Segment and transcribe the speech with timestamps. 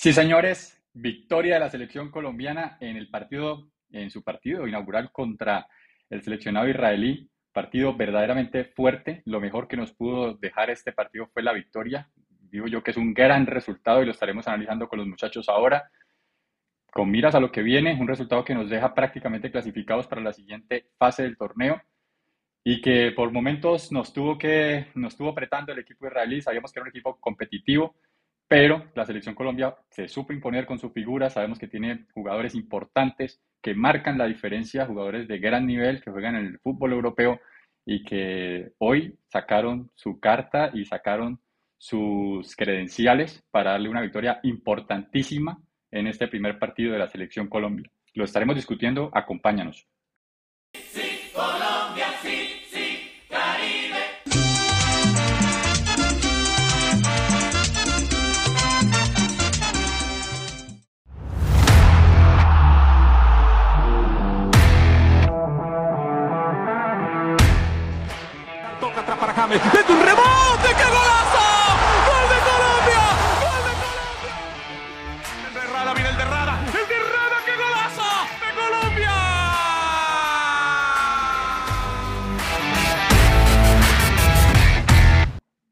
[0.00, 5.68] Sí, señores, victoria de la selección colombiana en el partido, en su partido inaugural contra
[6.08, 7.30] el seleccionado israelí.
[7.52, 9.20] Partido verdaderamente fuerte.
[9.26, 12.08] Lo mejor que nos pudo dejar este partido fue la victoria.
[12.50, 15.90] Digo yo que es un gran resultado y lo estaremos analizando con los muchachos ahora.
[16.90, 20.32] Con miras a lo que viene, un resultado que nos deja prácticamente clasificados para la
[20.32, 21.78] siguiente fase del torneo
[22.64, 26.40] y que por momentos nos tuvo que nos estuvo apretando el equipo israelí.
[26.40, 27.96] Sabíamos que era un equipo competitivo,
[28.50, 33.40] pero la selección Colombia se supo imponer con su figura, sabemos que tiene jugadores importantes
[33.62, 37.40] que marcan la diferencia, jugadores de gran nivel que juegan en el fútbol europeo
[37.86, 41.38] y que hoy sacaron su carta y sacaron
[41.78, 47.88] sus credenciales para darle una victoria importantísima en este primer partido de la selección Colombia.
[48.14, 49.86] Lo estaremos discutiendo, acompáñanos.
[69.40, 69.62] James.
[69.72, 70.68] ¡Desde un rebote!
[70.76, 71.46] ¡Qué golazo!
[72.10, 73.04] ¡Gol de Colombia!
[73.40, 74.36] ¡Gol de Colombia!
[75.48, 76.60] El de Rada, viene el de Rada.
[76.66, 77.36] ¡El de Rada!
[77.46, 78.08] ¡Qué golazo!
[78.44, 79.14] ¡De Colombia!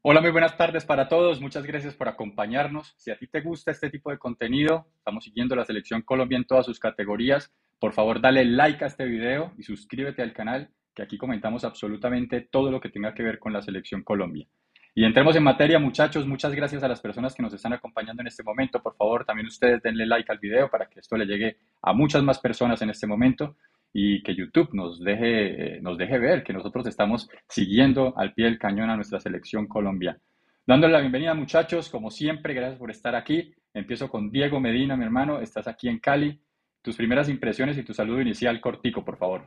[0.01, 1.39] Hola, muy buenas tardes para todos.
[1.39, 2.95] Muchas gracias por acompañarnos.
[2.97, 6.47] Si a ti te gusta este tipo de contenido, estamos siguiendo la selección Colombia en
[6.47, 7.53] todas sus categorías.
[7.77, 12.49] Por favor, dale like a este video y suscríbete al canal que aquí comentamos absolutamente
[12.51, 14.45] todo lo que tenga que ver con la selección Colombia.
[14.93, 16.27] Y entremos en materia, muchachos.
[16.27, 18.81] Muchas gracias a las personas que nos están acompañando en este momento.
[18.81, 22.21] Por favor, también ustedes denle like al video para que esto le llegue a muchas
[22.21, 23.55] más personas en este momento
[23.93, 28.59] y que YouTube nos deje, nos deje ver que nosotros estamos siguiendo al pie del
[28.59, 30.19] cañón a nuestra selección Colombia.
[30.67, 31.87] Dándole la bienvenida, muchachos.
[31.87, 33.53] Como siempre, gracias por estar aquí.
[33.73, 35.39] Empiezo con Diego Medina, mi hermano.
[35.39, 36.41] Estás aquí en Cali.
[36.81, 39.45] Tus primeras impresiones y tu saludo inicial cortico, por favor.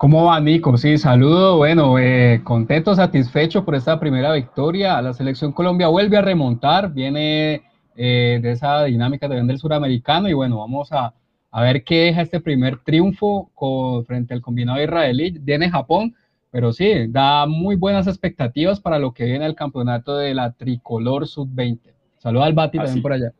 [0.00, 0.78] ¿Cómo va, Nico?
[0.78, 1.58] Sí, saludo.
[1.58, 5.02] Bueno, eh, contento, satisfecho por esta primera victoria.
[5.02, 7.64] La selección Colombia vuelve a remontar, viene
[7.96, 11.12] eh, de esa dinámica también del suramericano y bueno, vamos a,
[11.50, 15.36] a, ver qué deja este primer triunfo con, frente al combinado israelí.
[15.38, 16.16] Viene Japón,
[16.50, 21.26] pero sí, da muy buenas expectativas para lo que viene el campeonato de la tricolor
[21.26, 21.92] sub-20.
[22.16, 23.32] Saludos al Bati también por allá.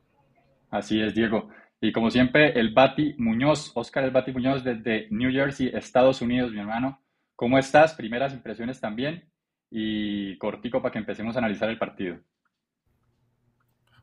[0.70, 1.48] Así es, Diego.
[1.80, 6.52] Y como siempre, el Bati Muñoz, Oscar el Bati Muñoz desde New Jersey, Estados Unidos,
[6.52, 7.00] mi hermano.
[7.36, 7.94] ¿Cómo estás?
[7.94, 9.30] Primeras impresiones también.
[9.70, 12.18] Y cortico para que empecemos a analizar el partido.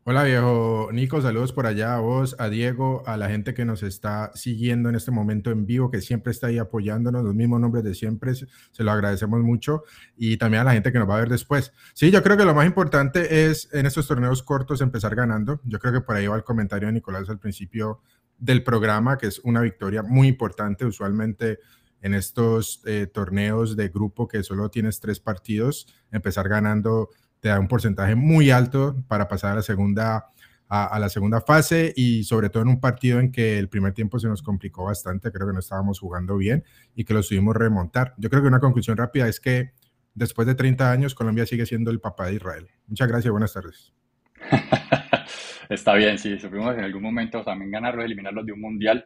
[0.10, 3.84] Hola viejo Nico, saludos por allá a vos, a Diego, a la gente que nos
[3.84, 7.84] está siguiendo en este momento en vivo, que siempre está ahí apoyándonos, los mismos nombres
[7.84, 9.84] de siempre, se lo agradecemos mucho
[10.16, 11.74] y también a la gente que nos va a ver después.
[11.94, 15.60] Sí, yo creo que lo más importante es en estos torneos cortos empezar ganando.
[15.66, 18.00] Yo creo que por ahí va el comentario de Nicolás al principio
[18.38, 21.60] del programa, que es una victoria muy importante, usualmente
[22.02, 27.10] en estos eh, torneos de grupo que solo tienes tres partidos, empezar ganando
[27.40, 30.32] te da un porcentaje muy alto para pasar a la segunda
[30.70, 34.20] a, la segunda fase y sobre todo en un partido en que el primer tiempo
[34.20, 36.64] se nos complicó bastante, creo que no estábamos jugando bien
[36.96, 38.14] y que lo subimos remontar.
[38.18, 39.72] Yo creo que una conclusión rápida es que
[40.14, 42.68] después de 30 años Colombia sigue siendo el papá de Israel.
[42.88, 43.94] Muchas gracias, buenas tardes.
[45.70, 49.06] Está bien, sí, supimos en algún momento también ganarlos, eliminarlos de un mundial.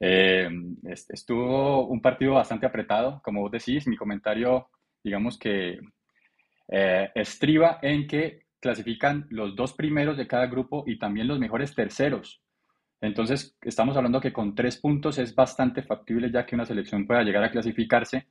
[0.00, 0.48] Eh,
[0.84, 4.68] estuvo un partido bastante apretado, como vos decís, mi comentario,
[5.02, 5.80] digamos que
[6.68, 11.74] eh, estriba en que clasifican los dos primeros de cada grupo y también los mejores
[11.74, 12.42] terceros.
[13.00, 17.22] Entonces, estamos hablando que con tres puntos es bastante factible ya que una selección pueda
[17.22, 18.26] llegar a clasificarse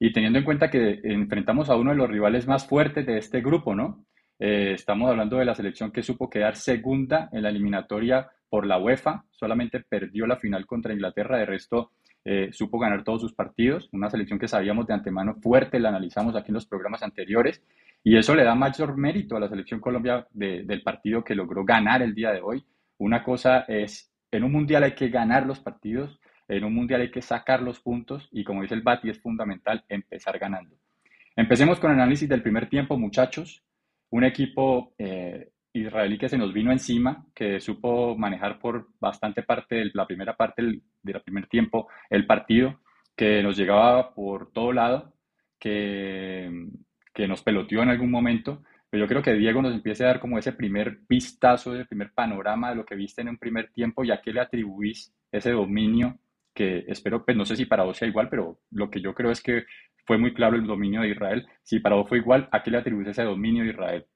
[0.00, 3.40] y teniendo en cuenta que enfrentamos a uno de los rivales más fuertes de este
[3.40, 4.04] grupo, ¿no?
[4.38, 8.78] Eh, estamos hablando de la selección que supo quedar segunda en la eliminatoria por la
[8.78, 11.92] UEFA, solamente perdió la final contra Inglaterra, de resto
[12.24, 16.36] eh, supo ganar todos sus partidos, una selección que sabíamos de antemano fuerte, la analizamos
[16.36, 17.62] aquí en los programas anteriores,
[18.04, 22.02] y eso le da mayor mérito a la selección Colombia del partido que logró ganar
[22.02, 22.64] el día de hoy.
[22.98, 27.10] Una cosa es, en un mundial hay que ganar los partidos, en un mundial hay
[27.10, 30.76] que sacar los puntos, y como dice el Bati, es fundamental empezar ganando.
[31.36, 33.62] Empecemos con el análisis del primer tiempo, muchachos.
[34.10, 35.50] Un equipo eh,
[35.80, 40.36] israelí que se nos vino encima, que supo manejar por bastante parte de la primera
[40.36, 40.82] parte del,
[41.24, 42.80] primer tiempo el partido,
[43.16, 45.14] que nos llegaba por todo lado,
[45.58, 46.50] que,
[47.26, 50.38] nos peloteó en algún momento, pero yo creo que Diego nos empieza a dar como
[50.38, 54.12] ese primer vistazo, ese primer panorama de lo que viste en un primer tiempo y
[54.12, 56.18] a qué le atribuís ese dominio
[56.54, 59.30] que espero, pues no sé si para vos sea igual, pero lo que yo creo
[59.30, 59.64] es que
[60.08, 61.46] fue muy claro el dominio de Israel.
[61.62, 64.06] Si para vos fue igual, ¿a qué le atribuís ese dominio de Israel?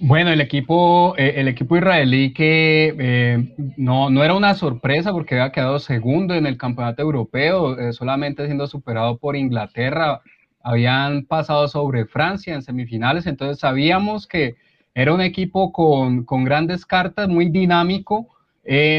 [0.00, 5.34] Bueno, el equipo, eh, el equipo israelí que eh, no, no, era una sorpresa porque
[5.36, 10.20] había quedado segundo en el campeonato europeo, eh, solamente siendo superado por Inglaterra.
[10.62, 14.56] Habían pasado sobre Francia en semifinales, entonces sabíamos que
[14.94, 18.28] era un equipo con, con grandes cartas, muy dinámico,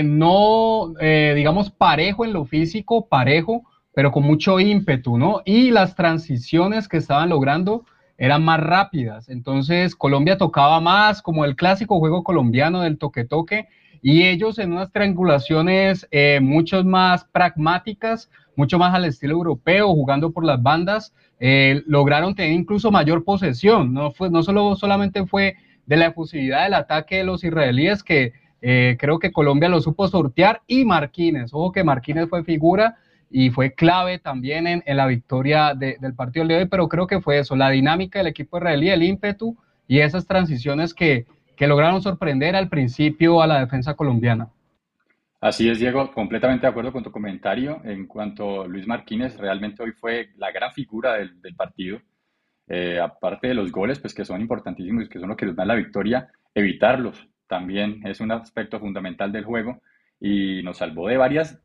[0.03, 0.93] no,
[1.35, 3.63] digamos, parejo en lo físico, parejo,
[3.93, 5.41] pero con mucho ímpetu, ¿no?
[5.43, 7.83] Y las transiciones que estaban logrando
[8.17, 9.29] eran más rápidas.
[9.29, 13.67] Entonces Colombia tocaba más como el clásico juego colombiano del toque-toque
[14.01, 20.31] y ellos en unas triangulaciones eh, mucho más pragmáticas, mucho más al estilo europeo, jugando
[20.31, 23.93] por las bandas, eh, lograron tener incluso mayor posesión.
[23.93, 25.55] No, fue, no solo, solamente fue
[25.85, 30.07] de la efusividad del ataque de los israelíes que eh, creo que Colombia lo supo
[30.07, 32.97] sortear y Marquines, ojo que Marquines fue figura
[33.29, 37.39] y fue clave también en, la victoria del partido de hoy, pero creo que fue
[37.39, 39.57] eso, la dinámica del equipo israelí, el ímpetu
[39.87, 41.25] y esas transiciones que,
[41.55, 44.49] que lograron sorprender al principio a la defensa colombiana.
[45.39, 47.81] Así es, Diego, completamente de acuerdo con tu comentario.
[47.83, 52.01] En cuanto a Luis Martínez, realmente hoy fue la gran figura del, del partido.
[52.67, 55.67] Eh, aparte de los goles, pues que son importantísimos que son los que nos dan
[55.69, 59.81] la victoria, evitarlos también es un aspecto fundamental del juego
[60.19, 61.59] y nos salvó de varias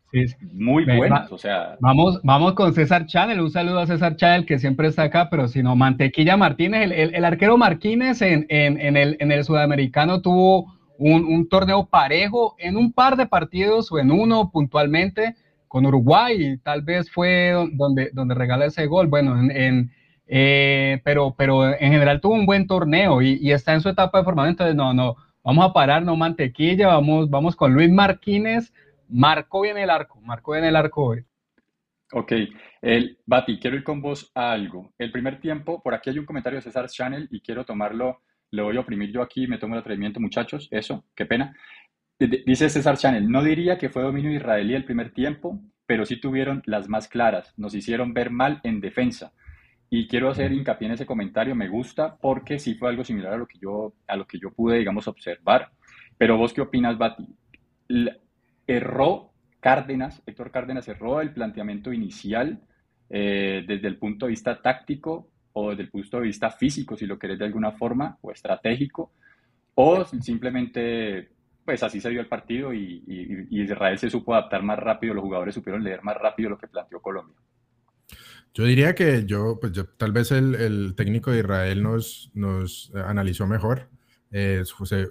[0.53, 1.33] muy buenas.
[1.33, 3.41] o sea, vamos, vamos con César Chanel.
[3.41, 7.15] Un saludo a César Chanel, que siempre está acá, pero si no, Mantequilla Martínez, el,
[7.15, 12.55] el, arquero Martínez en, en, en, el, en el sudamericano tuvo un, un, torneo parejo
[12.59, 15.35] en un par de partidos o en uno puntualmente
[15.67, 19.07] con Uruguay, y tal vez fue donde, donde regala ese gol.
[19.07, 19.91] Bueno, en,
[20.27, 24.19] eh, pero, pero en general tuvo un buen torneo y, y está en su etapa
[24.19, 28.73] de formación, entonces no, no Vamos a parar, no mantequilla, vamos, vamos con Luis Marquínez.
[29.09, 31.25] Marcó bien el arco, marcó bien el arco hoy.
[32.13, 32.33] Ok,
[32.83, 34.93] el, Bati, quiero ir con vos a algo.
[34.99, 38.65] El primer tiempo, por aquí hay un comentario de César Channel y quiero tomarlo, lo
[38.65, 41.57] voy a oprimir yo aquí, me tomo el atrevimiento, muchachos, eso, qué pena.
[42.19, 46.63] Dice César Channel, no diría que fue dominio israelí el primer tiempo, pero sí tuvieron
[46.67, 49.33] las más claras, nos hicieron ver mal en defensa.
[49.95, 53.37] Y quiero hacer hincapié en ese comentario, me gusta porque sí fue algo similar a
[53.37, 55.69] lo que yo, a lo que yo pude, digamos, observar.
[56.17, 57.29] Pero vos qué opinas, Bati?
[58.67, 62.63] Erró Cárdenas, Héctor Cárdenas erró el planteamiento inicial
[63.11, 67.05] eh, desde el punto de vista táctico o desde el punto de vista físico, si
[67.05, 69.13] lo querés de alguna forma, o estratégico,
[69.75, 71.33] o simplemente,
[71.67, 75.23] pues así se dio el partido y, y Israel se supo adaptar más rápido, los
[75.23, 77.37] jugadores supieron leer más rápido lo que planteó Colombia.
[78.55, 82.93] Yo diría que yo, pues yo, tal vez el, el, técnico de Israel nos, nos
[82.95, 83.89] analizó mejor.
[84.31, 84.65] Eh,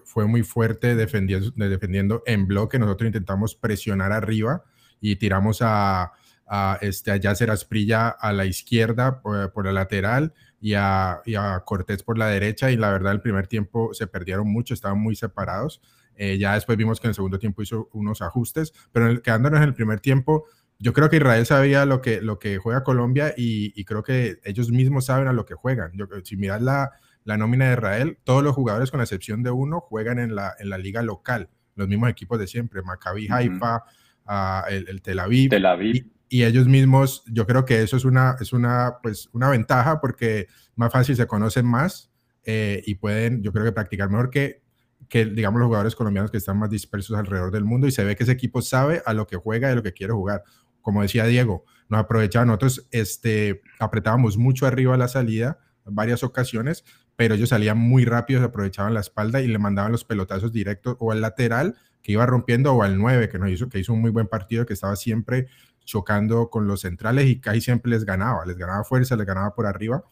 [0.04, 2.80] fue muy fuerte defendiendo, defendiendo en bloque.
[2.80, 4.64] Nosotros intentamos presionar arriba
[5.00, 6.12] y tiramos a,
[6.48, 11.36] a, este, a Yasser Asprilla a la izquierda por, por la lateral y a, y
[11.36, 12.72] a, Cortés por la derecha.
[12.72, 15.82] Y la verdad, el primer tiempo se perdieron mucho, estaban muy separados.
[16.16, 19.58] Eh, ya después vimos que en el segundo tiempo hizo unos ajustes, pero el, quedándonos
[19.58, 20.46] en el primer tiempo,
[20.82, 24.72] yo creo que Israel sabía lo que, lo que juega Colombia y, creo que ellos
[24.72, 25.92] mismos saben a lo que juegan.
[25.94, 26.92] Yo, si miras la,
[27.24, 30.56] la, nómina de Israel, todos los jugadores, con la excepción de uno, juegan en la,
[30.60, 33.84] en la liga local, los mismos equipos de siempre, Maccabi Haifa,
[34.28, 35.52] uh, el, el, Tel Aviv.
[35.52, 35.96] Tel Aviv.
[35.96, 40.02] Y, y, ellos mismos, yo creo que eso es una, es una, pues, una ventaja
[40.02, 42.12] porque más fácil se conocen más
[42.44, 44.64] eh, y pueden, yo creo que practicar mejor que,
[45.10, 48.16] que, digamos, los jugadores colombianos que están más dispersos alrededor del mundo y se ve
[48.16, 50.44] que ese equipo sabe a lo que juega y a lo que quiere jugar
[50.82, 56.86] como decía Diego, nos aprovechaban, nosotros este, apretábamos mucho arriba la salida, en varias ocasiones,
[57.16, 60.96] pero ellos salían muy rápido, se aprovechaban la espalda y le mandaban los pelotazos directos
[61.00, 64.02] o al lateral que iba rompiendo o al 9 que nos hizo, que hizo un
[64.02, 65.48] muy buen partido, que estaba siempre
[65.86, 69.66] chocando con los centrales y casi siempre les ganaba, les ganaba fuerza, les ganaba por
[69.66, 70.04] arriba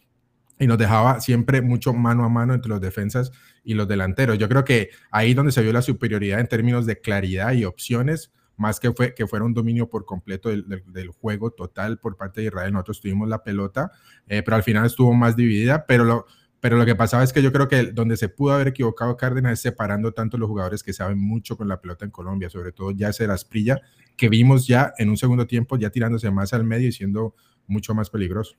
[0.59, 3.31] y nos dejaba siempre mucho mano a mano entre los defensas
[3.63, 4.38] y los delanteros.
[4.38, 8.31] Yo creo que ahí donde se vio la superioridad en términos de claridad y opciones
[8.59, 12.41] más que, fue, que fuera un dominio por completo del, del, juego total por parte
[12.41, 12.73] de Israel.
[12.73, 13.91] Nosotros tuvimos la pelota,
[14.27, 16.25] eh, pero al final estuvo más dividida, pero lo,
[16.59, 19.53] pero lo que pasaba es que yo creo que donde se pudo haber equivocado Cárdenas
[19.53, 22.91] es separando tanto los jugadores que saben mucho con la pelota en Colombia, sobre todo
[22.91, 23.79] ya Asprilla,
[24.17, 27.35] que vimos ya en un segundo tiempo ya tirándose más al medio y siendo
[27.65, 28.57] mucho más peligroso.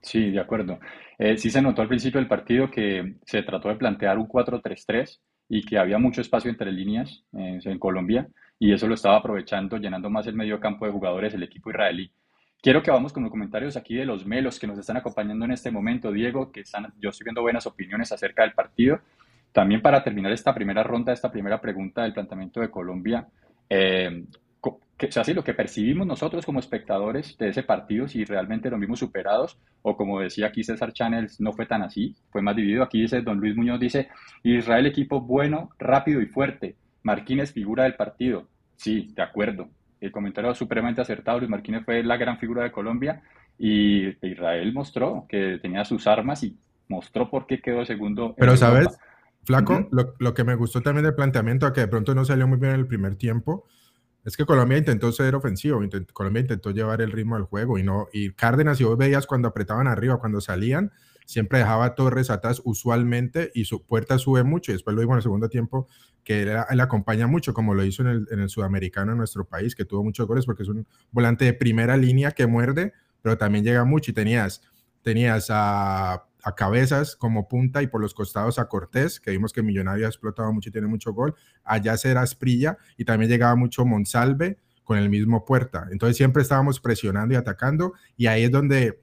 [0.00, 0.78] Sí, de acuerdo.
[1.18, 5.20] Eh, sí se notó al principio del partido que se trató de plantear un 4-3-3
[5.48, 8.28] y que había mucho espacio entre líneas eh, en Colombia
[8.58, 12.10] y eso lo estaba aprovechando, llenando más el medio campo de jugadores el equipo israelí.
[12.62, 15.52] Quiero que vamos con los comentarios aquí de los melos que nos están acompañando en
[15.52, 19.00] este momento, Diego, que están, yo estoy viendo buenas opiniones acerca del partido.
[19.52, 23.26] También para terminar esta primera ronda, esta primera pregunta del planteamiento de Colombia,
[23.68, 24.24] eh,
[24.96, 28.70] que, o sea, sí, lo que percibimos nosotros como espectadores de ese partido, si realmente
[28.70, 32.56] lo vimos superados, o como decía aquí César Channels, no fue tan así, fue más
[32.56, 32.82] dividido.
[32.82, 34.08] Aquí dice Don Luis Muñoz, dice,
[34.42, 36.76] Israel equipo bueno, rápido y fuerte.
[37.06, 38.48] Marquínez figura del partido.
[38.74, 39.68] Sí, de acuerdo.
[40.00, 43.22] El comentario supremamente acertado, Luis Marquínez fue la gran figura de Colombia
[43.58, 46.58] y Israel mostró que tenía sus armas y
[46.88, 48.34] mostró por qué quedó segundo.
[48.36, 48.88] Pero, ¿sabes?
[49.44, 52.58] Flaco, lo, lo, que me gustó también del planteamiento, que de pronto no salió muy
[52.58, 53.64] bien en el primer tiempo,
[54.24, 55.80] es que Colombia intentó ser ofensivo,
[56.12, 59.46] Colombia intentó llevar el ritmo del juego y no, y Cárdenas, si vos veías cuando
[59.46, 60.90] apretaban arriba, cuando salían,
[61.26, 65.18] siempre dejaba Torres atrás usualmente y su puerta sube mucho y después lo vimos en
[65.18, 65.86] el segundo tiempo
[66.24, 69.74] que él, acompaña mucho como lo hizo en el, en el, sudamericano en nuestro país,
[69.74, 73.62] que tuvo muchos goles porque es un volante de primera línea que muerde, pero también
[73.62, 74.62] llega mucho y tenías,
[75.02, 79.64] tenías a a cabezas como punta y por los costados a Cortés, que vimos que
[79.64, 83.84] Millonario ha explotado mucho y tiene mucho gol, allá será Asprilla y también llegaba mucho
[83.84, 85.88] Monsalve con el mismo puerta.
[85.90, 89.02] Entonces siempre estábamos presionando y atacando y ahí es donde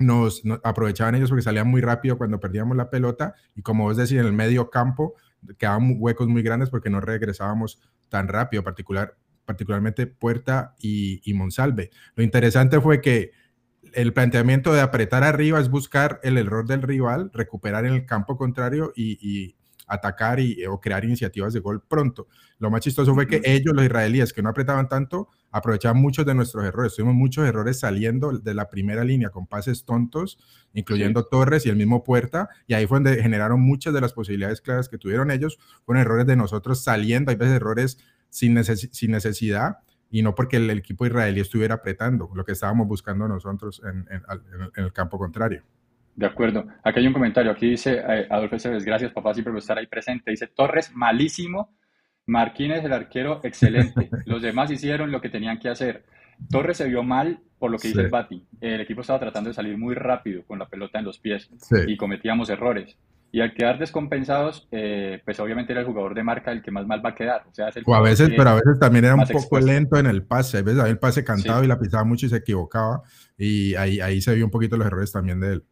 [0.00, 4.12] nos, aprovechaban ellos porque salían muy rápido cuando perdíamos la pelota y como vos decís,
[4.12, 5.14] en el medio campo
[5.58, 11.90] quedaban huecos muy grandes porque no regresábamos tan rápido, particular, particularmente Puerta y, y Monsalve.
[12.14, 13.30] Lo interesante fue que
[13.94, 18.36] el planteamiento de apretar arriba es buscar el error del rival, recuperar en el campo
[18.36, 22.28] contrario y, atacar y, o crear iniciativas de gol pronto.
[22.58, 26.34] Lo más chistoso fue que ellos, los israelíes, que no apretaban tanto, aprovechaban muchos de
[26.34, 26.94] nuestros errores.
[26.94, 30.38] Tuvimos muchos errores saliendo de la primera línea con pases tontos,
[30.72, 34.60] incluyendo Torres y el mismo Puerta, y ahí fue donde generaron muchas de las posibilidades
[34.60, 35.58] claras que tuvieron ellos.
[35.84, 39.78] Fueron errores de nosotros saliendo, hay veces errores sin, sin necesidad
[40.10, 44.06] y no porque el, equipo israelí estuviera apretando, lo que estábamos buscando nosotros en,
[44.76, 45.62] el campo contrario.
[46.16, 46.66] De acuerdo.
[46.82, 47.52] Aquí hay un comentario.
[47.52, 50.32] Aquí dice eh, Adolfo Cebes, gracias papá siempre por estar ahí presente.
[50.32, 51.72] Dice Torres, malísimo.
[52.30, 54.08] Marquínez, el arquero, excelente.
[54.24, 56.04] Los demás hicieron lo que tenían que hacer.
[56.48, 58.46] Torres se vio mal por lo que dice el Bati.
[58.60, 61.50] El equipo estaba tratando de salir muy rápido con la pelota en los pies
[61.86, 62.96] y cometíamos errores.
[63.32, 66.86] Y al quedar descompensados, eh, pues obviamente era el jugador de marca el que más
[66.86, 67.44] mal va a quedar.
[67.48, 70.58] O, sea, a veces, pero a veces también era un poco lento en el pase.
[70.58, 73.02] A veces había el pase cantado y la pisaba mucho y se equivocaba.
[73.36, 75.64] Y ahí, ahí se vio un poquito los errores también de él.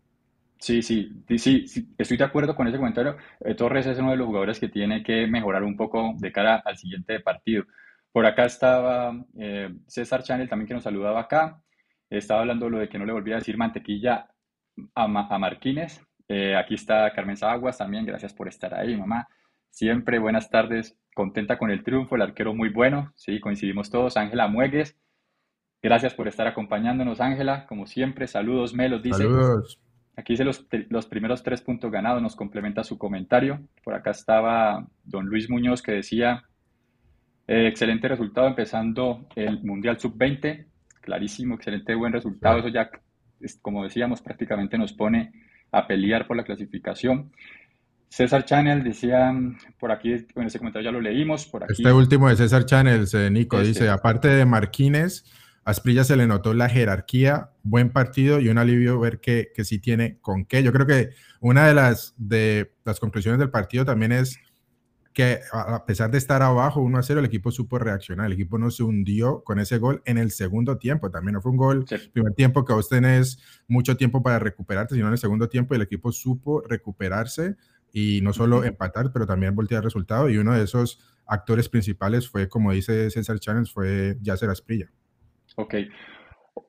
[0.58, 3.16] Sí, sí, sí, sí estoy de acuerdo con ese comentario.
[3.40, 6.62] Eh, Torres es uno de los jugadores que tiene que mejorar un poco de cara
[6.64, 7.64] al siguiente partido.
[8.12, 11.62] Por acá estaba eh, César Chanel también que nos saludaba acá.
[12.10, 14.28] Estaba hablando lo de que no le volvía a decir mantequilla
[14.94, 16.00] a, a Marquínez.
[16.26, 19.28] Eh, aquí está Carmen Zaguas también, gracias por estar ahí, mamá.
[19.70, 24.16] Siempre buenas tardes, contenta con el triunfo, el arquero muy bueno, sí, coincidimos todos.
[24.16, 24.98] Ángela Muegues,
[25.82, 28.26] gracias por estar acompañándonos, Ángela, como siempre.
[28.26, 29.22] Saludos, Melos, dice.
[29.22, 29.80] Saludos.
[30.18, 33.60] Aquí dice los, los, primeros tres puntos ganados, nos complementa su comentario.
[33.84, 36.42] Por acá estaba don Luis Muñoz que decía,
[37.46, 40.66] eh, excelente resultado empezando el Mundial Sub-20,
[41.02, 42.90] clarísimo, excelente buen resultado, eso ya,
[43.62, 45.30] como decíamos, prácticamente nos pone
[45.70, 47.30] a pelear por la clasificación.
[48.08, 49.32] César Channel decía,
[49.78, 51.74] por aquí, en ese comentario ya lo leímos, por aquí.
[51.74, 53.68] Este último de César Channel, Nico, este.
[53.68, 55.22] dice, aparte de Marquínez,
[55.68, 59.66] a Asprilla se le notó la jerarquía, buen partido y un alivio ver que, que
[59.66, 60.62] sí tiene con qué.
[60.62, 61.10] Yo creo que
[61.40, 64.38] una de las, de las conclusiones del partido también es
[65.12, 68.24] que a pesar de estar abajo 1 a 0, el equipo supo reaccionar.
[68.24, 71.10] El equipo no se hundió con ese gol en el segundo tiempo.
[71.10, 71.84] También no fue un gol,
[72.14, 75.82] primer tiempo que vos tenés mucho tiempo para recuperarte, sino en el segundo tiempo el
[75.82, 77.56] equipo supo recuperarse
[77.92, 80.30] y no solo empatar, pero también voltear el resultado.
[80.30, 84.90] Y uno de esos actores principales fue, como dice César Chávez, fue Yasser Asprilla.
[85.58, 85.74] Ok.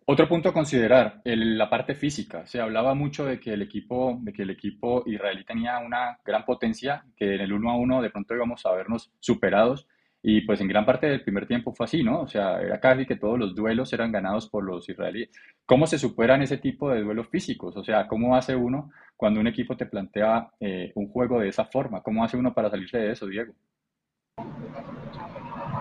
[0.06, 2.48] Otro punto a considerar, la parte física.
[2.48, 6.44] Se hablaba mucho de que el equipo, de que el equipo israelí tenía una gran
[6.44, 9.88] potencia, que en el 1 a 1 de pronto íbamos a vernos superados.
[10.24, 12.22] Y pues en gran parte del primer tiempo fue así, ¿no?
[12.22, 15.30] O sea, era casi que todos los duelos eran ganados por los israelíes.
[15.68, 17.78] ¿Cómo se superan ese tipo de duelos físicos?
[17.78, 21.66] O sea, ¿cómo hace uno cuando un equipo te plantea eh, un juego de esa
[21.66, 22.02] forma?
[22.02, 23.54] ¿Cómo hace uno para salirse de eso, Diego?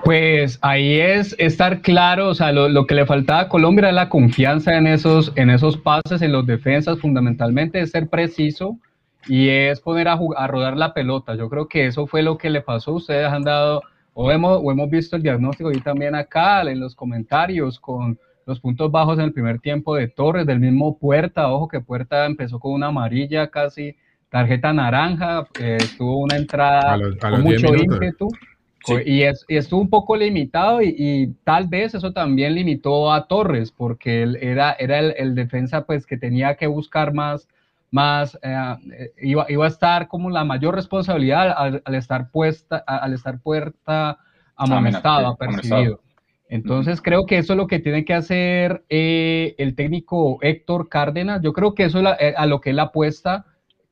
[0.05, 4.09] Pues ahí es estar claro, o sea, lo, que le faltaba a Colombia era la
[4.09, 8.79] confianza en esos, en esos pases, en los defensas, fundamentalmente es ser preciso
[9.27, 11.35] y es poner a, a rodar la pelota.
[11.35, 12.95] Yo creo que eso fue lo que le pasó.
[12.95, 13.83] Ustedes han dado,
[14.15, 18.61] o hemos, o hemos visto el diagnóstico y también acá en los comentarios con los
[18.61, 22.59] puntos bajos en el primer tiempo de Torres, del mismo Puerta, ojo que Puerta empezó
[22.59, 23.95] con una amarilla casi
[24.31, 28.29] tarjeta naranja, eh, tuvo una entrada con mucho ímpetu.
[29.05, 34.23] Y, es, estuvo un poco limitado y, tal vez eso también limitó a Torres, porque
[34.23, 37.49] él era, era el, defensa pues que tenía que buscar más,
[37.91, 43.41] más eh, iba, iba, a estar como la mayor responsabilidad al, estar puesta, al estar
[43.41, 44.19] puerta
[44.57, 46.01] amonestado, apercibido.
[46.49, 51.43] Entonces creo que eso es lo que tiene que hacer eh, el técnico Héctor Cárdenas.
[51.43, 53.45] Yo creo que eso es eh, a lo que él apuesta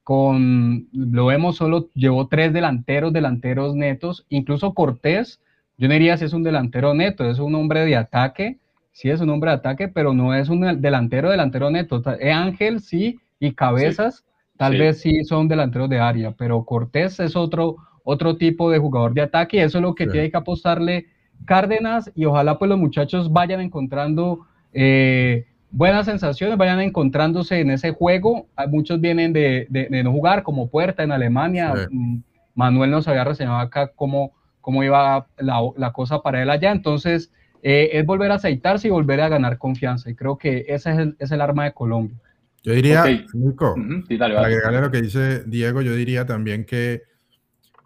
[0.07, 5.41] con, lo vemos, solo llevó tres delanteros, delanteros netos, incluso Cortés,
[5.79, 8.61] yo no diría si es un delantero neto, es un hombre de ataque,
[8.93, 12.01] sí es un hombre de ataque, pero no es un delantero, delantero neto.
[12.23, 14.25] Ángel sí, y Cabezas
[14.57, 19.13] tal vez sí son delanteros de área, pero Cortés es otro, otro tipo de jugador
[19.13, 21.07] de ataque y eso es lo que tiene que apostarle
[21.47, 25.47] Cárdenas y ojalá pues los muchachos vayan encontrando eh,
[25.77, 28.49] buenas sensaciones, vayan encontrándose en ese juego.
[28.69, 29.69] Muchos vienen de,
[30.03, 31.75] no jugar, como Puerta en Alemania.
[31.91, 32.23] Mm,
[32.55, 36.73] Manuel nos había reseñado acá cómo, cómo iba la, cosa para él allá.
[36.73, 37.31] Entonces,
[37.63, 40.09] eh, es volver a aceitarse y volver a ganar confianza.
[40.09, 42.17] Y creo que ese es el, es el arma de Colombia.
[42.63, 43.05] Yo diría,
[43.35, 43.77] Nico,
[44.19, 47.03] para agregarle a lo que dice Diego, yo diría también que,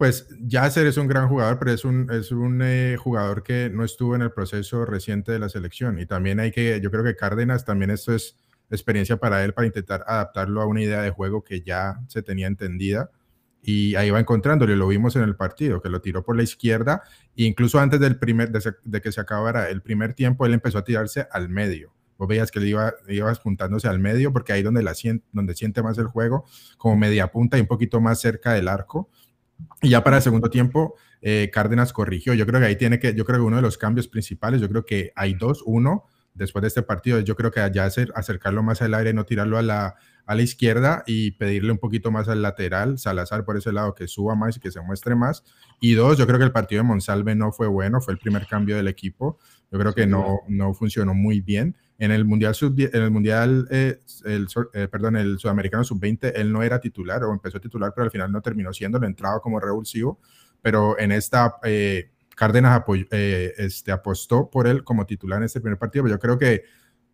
[0.01, 3.85] pues, Yasser es un gran jugador, pero es un, es un eh, jugador que no
[3.85, 5.99] estuvo en el proceso reciente de la selección.
[5.99, 8.35] Y también hay que, yo creo que Cárdenas también esto es
[8.71, 12.47] experiencia para él para intentar adaptarlo a una idea de juego que ya se tenía
[12.47, 13.11] entendida.
[13.61, 17.03] Y ahí va encontrándolo, lo vimos en el partido, que lo tiró por la izquierda,
[17.37, 20.85] e incluso antes del primer, de que se acabara el primer tiempo, él empezó a
[20.85, 24.83] tirarse al medio vos veías que él iba, iba apuntándose al medio, porque ahí donde,
[24.83, 24.93] la
[25.33, 26.45] donde siente más el juego,
[26.77, 29.09] como media punta y un poquito más cerca del arco.
[29.83, 32.35] Y ya para el segundo tiempo, eh, Cárdenas corrigió.
[32.35, 34.69] Yo creo que ahí tiene que, yo creo que uno de los cambios principales, yo
[34.69, 35.63] creo que hay dos.
[35.65, 39.59] Uno, después de este partido, yo creo que hacer, acercarlo más al aire, no tirarlo
[39.59, 43.73] a la, a la izquierda y pedirle un poquito más al lateral, Salazar por ese
[43.73, 45.45] lado, que suba más y que se muestre más.
[45.81, 48.47] Y dos, yo creo que el partido de Monsalve no fue bueno, fue el primer
[48.47, 49.39] cambio del equipo.
[49.73, 51.77] Yo creo que no, no funcionó muy bien.
[52.01, 56.63] En el Mundial, en el mundial eh, el, eh, perdón, el Sudamericano Sub-20, él no
[56.63, 60.19] era titular o empezó titular, pero al final no terminó siendo, le entraba como revulsivo.
[60.63, 66.05] Pero en esta, eh, Cárdenas este, apostó por él como titular en este primer partido.
[66.05, 66.65] Pero yo creo que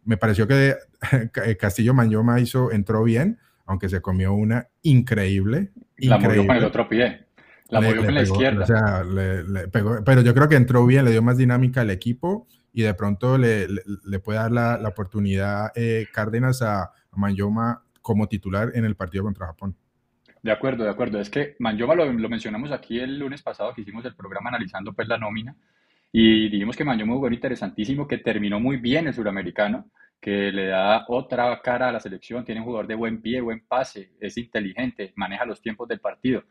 [0.05, 0.77] me pareció que
[1.59, 5.73] Castillo Mañoma hizo, entró bien, aunque se comió una increíble.
[5.97, 7.27] La movió con el otro pie.
[7.71, 8.63] La movió con la izquierda.
[8.63, 11.91] O sea, le, pegó, pero yo creo que entró bien, le dio más dinámica al
[11.91, 13.67] equipo y de pronto le,
[14.05, 18.97] le, puede dar la, la oportunidad eh, Cárdenas a, a Manyoma como titular en el
[18.97, 19.75] partido contra Japón.
[20.43, 21.19] De acuerdo, de acuerdo.
[21.19, 24.93] Es que Manyoma lo, lo, mencionamos aquí el lunes pasado que hicimos el programa analizando
[24.93, 25.57] pues la nómina
[26.13, 31.07] y dijimos que Manyoma jugó interesantísimo, que terminó muy bien el suramericano, que le da
[31.09, 35.15] otra cara a la selección, tiene un jugador de buen pie, buen pase, es inteligente,
[35.17, 36.45] maneja los tiempos del partido.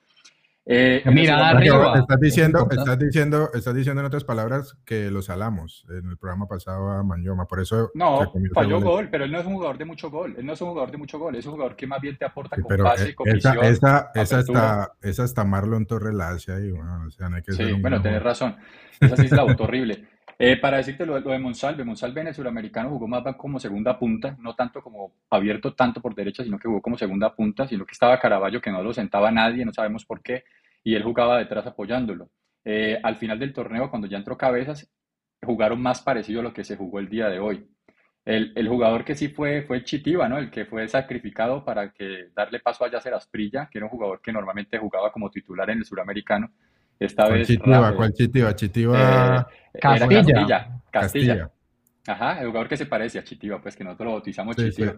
[0.67, 1.99] Eh, Mira, arriba.
[1.99, 5.85] Estás diciendo, estás, diciendo, estás diciendo en otras palabras que los salamos.
[5.89, 7.91] En el programa pasado a Manyoma, por eso...
[7.93, 10.61] No, falló gol, pero él no es un jugador de mucho gol, él no es
[10.61, 13.13] un jugador de mucho gol, es un jugador que más bien te aporta con pase,
[13.13, 17.29] con esa, esa, esa, está, esa está Marlon Torres la hace ahí, bueno, o sea,
[17.29, 18.55] no hay que sí, bueno, tienes razón,
[18.99, 20.07] esa sí es la horrible.
[20.37, 23.97] Eh, para decirte lo, lo, de Monsalve, Monsalve en el suramericano jugó más como segunda
[23.97, 27.85] punta, no tanto como abierto tanto por derecha, sino que jugó como segunda punta, sino
[27.85, 30.43] que estaba Caraballo que no lo sentaba nadie, no sabemos por qué,
[30.83, 32.29] y él jugaba detrás apoyándolo.
[32.65, 34.91] Eh, al final del torneo, cuando ya entró Cabezas,
[35.41, 37.69] jugaron más parecido a lo que se jugó el día de hoy.
[38.25, 40.39] El, jugador que sí fue fue Chitiva, ¿no?
[40.39, 44.19] El que fue sacrificado para que darle paso a Yacer Asprilla, que era un jugador
[44.21, 46.51] que normalmente jugaba como titular en el suramericano
[46.99, 47.47] esta vez.
[47.47, 48.55] Chitiva, ¿Cuál Chitiva?
[48.55, 49.47] Chitiva.
[49.73, 50.81] Eh, Castilla.
[50.91, 51.51] Castilla.
[52.07, 54.95] Ajá, el jugador que se parece a Chitiva, pues que nosotros lo bautizamos Chitiva.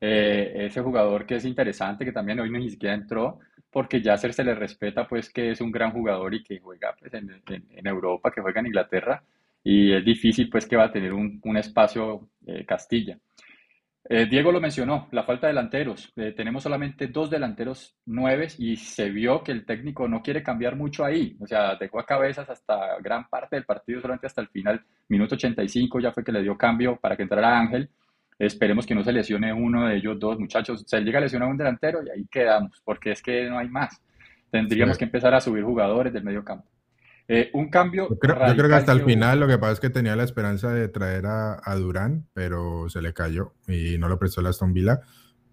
[0.00, 3.38] Eh, ese jugador que es interesante, que también hoy ni siquiera entró,
[3.70, 7.14] porque Yasser se le respeta, pues que es un gran jugador y que juega pues,
[7.14, 9.22] en, en, Europa, que juega en Inglaterra,
[9.62, 13.18] y es difícil, pues que va a tener un, un espacio eh, Castilla.
[14.06, 16.12] Eh, Diego lo mencionó, la falta de delanteros.
[16.16, 20.76] Eh, tenemos solamente dos delanteros nueves y se vio que el técnico no quiere cambiar
[20.76, 21.36] mucho ahí.
[21.40, 25.36] O sea, dejó a cabezas hasta gran parte del partido, solamente hasta el final, minuto
[25.36, 27.88] 85 ya fue que le dio cambio para que entrara Ángel.
[28.38, 30.84] Esperemos que no se lesione uno de ellos dos, muchachos.
[30.86, 34.02] Se llega a lesionar un delantero y ahí quedamos, porque es que no hay más.
[34.50, 36.73] Tendríamos que empezar a subir jugadores del medio campo.
[37.26, 38.08] Eh, un cambio.
[38.10, 40.88] Yo creo, que hasta el final lo que pasa es que tenía la esperanza de
[40.88, 45.00] traer a, Durán, pero se le cayó y no lo prestó la Aston Villa.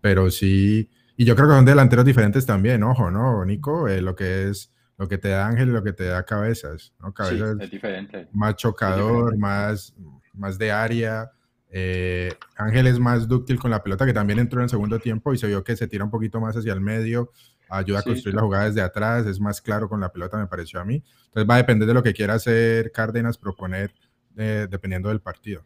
[0.01, 3.87] Pero sí, y yo creo que son delanteros diferentes también, ojo, ¿no, Nico?
[3.87, 6.93] Eh, lo que es lo que te da Ángel y lo que te da Cabezas,
[6.99, 7.13] ¿no?
[7.13, 8.27] Cabezas es diferente.
[8.33, 9.95] Más chocador, Más,
[10.33, 11.31] más de área.
[11.69, 15.33] Eh, Ángel es más dúctil con la pelota, que también entró en el segundo tiempo
[15.33, 17.31] y se vio que se tira un poquito más hacia el medio
[17.71, 20.79] ayuda a construir la jugada desde atrás, es más claro con la pelota, me pareció
[20.79, 21.03] a mí.
[21.25, 23.91] Entonces va a depender de lo que quiera hacer Cárdenas proponer
[24.37, 25.63] eh, dependiendo del partido.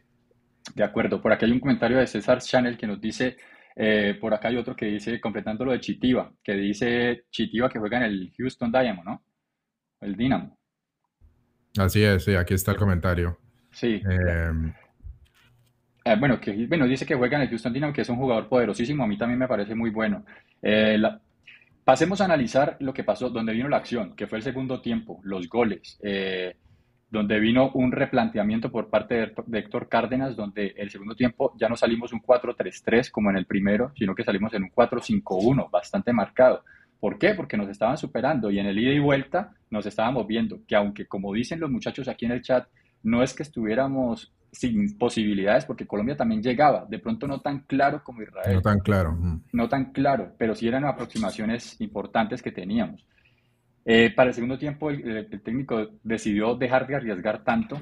[0.74, 3.38] De acuerdo, por aquí hay un comentario de César Chanel que nos dice,
[3.76, 7.80] eh, por acá hay otro que dice, completando lo de Chitiva, que dice Chitiva que
[7.80, 9.24] juega en el Houston Dynamo, ¿no?
[10.02, 10.58] El Dynamo.
[11.78, 13.38] Así es, sí, aquí está el comentario.
[13.72, 14.02] Sí.
[14.10, 14.52] Eh,
[16.06, 18.48] eh, bueno, que, bueno, dice que juega en el Houston Dynamo, que es un jugador
[18.48, 19.04] poderosísimo.
[19.04, 20.24] A mí también me parece muy bueno.
[20.62, 20.98] Eh,
[21.86, 25.22] pasemos a analizar lo que pasó, donde vino la acción, que fue el segundo tiempo,
[25.24, 25.98] los goles,
[27.10, 31.78] donde vino un replanteamiento por parte de, Héctor Cárdenas, donde el segundo tiempo ya no
[31.78, 36.64] salimos un 4-3-3 como en el primero, sino que salimos en un 4-5-1, bastante marcado.
[37.00, 37.34] ¿Por qué?
[37.36, 41.06] Porque nos estaban superando y en el ida y vuelta nos estábamos viendo que aunque
[41.06, 42.68] como dicen los muchachos aquí en el chat,
[43.04, 48.04] no es que estuviéramos sin posibilidades, porque Colombia también llegaba, de pronto no tan claro
[48.04, 48.56] como Israel.
[48.56, 49.18] No tan claro.
[49.52, 53.06] No tan claro, pero sí eran aproximaciones importantes que teníamos.
[53.84, 57.80] Eh, para el segundo tiempo, el, técnico decidió dejar de arriesgar tanto,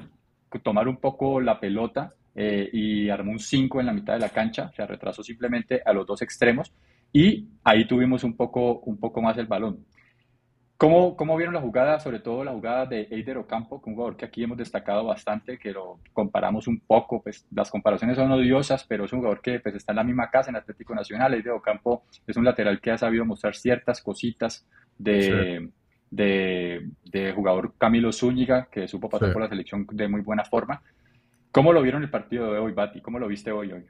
[0.62, 4.28] tomar un poco la pelota eh, y armó un 5 en la mitad de la
[4.28, 6.72] cancha, se retrasó simplemente a los dos extremos
[7.12, 9.84] y ahí tuvimos un poco, un poco más el balón.
[10.76, 14.24] ¿Cómo, ¿Cómo, vieron la jugada, sobre todo la jugada de Eider Ocampo, un jugador que
[14.24, 19.04] aquí hemos destacado bastante, que lo comparamos un poco, pues las comparaciones son odiosas, pero
[19.04, 21.34] es un jugador que pues, está en la misma casa en Atlético Nacional.
[21.34, 24.66] Eider Ocampo es un lateral que ha sabido mostrar ciertas cositas
[24.98, 25.70] de,
[26.10, 30.82] de, de, jugador Camilo Zúñiga, que supo pasar por la selección de muy buena forma.
[31.52, 33.00] ¿Cómo lo vieron el partido de hoy, Bati?
[33.00, 33.70] ¿Cómo lo viste hoy?
[33.70, 33.86] hoy?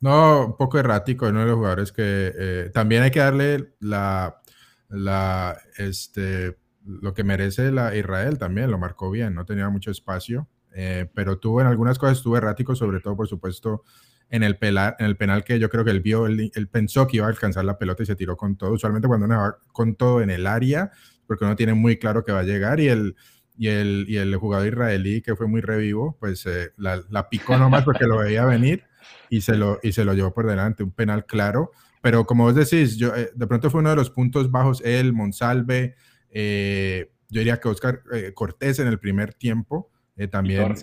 [0.00, 4.39] No, un poco errático, uno de los jugadores que eh, también hay que darle la,
[4.90, 10.48] la, este, lo que merece la Israel también, lo marcó bien, no tenía mucho espacio,
[10.72, 13.84] eh, pero tuvo en algunas cosas, estuvo errático, sobre todo, por supuesto,
[14.30, 17.26] en el, en el penal que yo creo que él vio, él, pensó que iba
[17.26, 18.72] a alcanzar la pelota y se tiró con todo.
[18.72, 20.92] Usualmente cuando uno va con todo en el área,
[21.26, 23.16] porque uno tiene muy claro que va a llegar y el,
[23.56, 27.58] y el, y el jugador israelí que fue muy revivo, pues eh, la, la, picó
[27.58, 28.84] nomás porque lo veía venir
[29.28, 31.72] y se lo, y se lo llevó por delante, un penal claro.
[32.00, 35.12] Pero como vos decís, yo, eh, de pronto fue uno de los puntos bajos, él,
[35.12, 35.94] Monsalve,
[36.30, 39.90] eh, yo diría que Oscar eh, Cortés en el primer tiempo,
[40.30, 40.74] también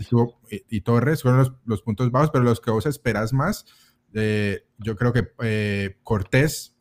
[0.50, 3.66] y Torres, fueron los, los, puntos bajos, pero los que vos esperás más,
[4.12, 6.76] yo creo que Cortés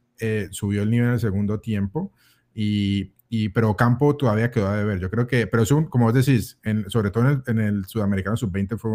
[0.52, 2.14] subió el nivel en el segundo tiempo
[2.54, 4.98] y, y, pero Campo todavía quedó a deber.
[5.00, 7.60] Yo creo que, pero es un, como vos decís, en, sobre todo en el, en
[7.60, 8.90] el Sudamericano Sub-20 fue,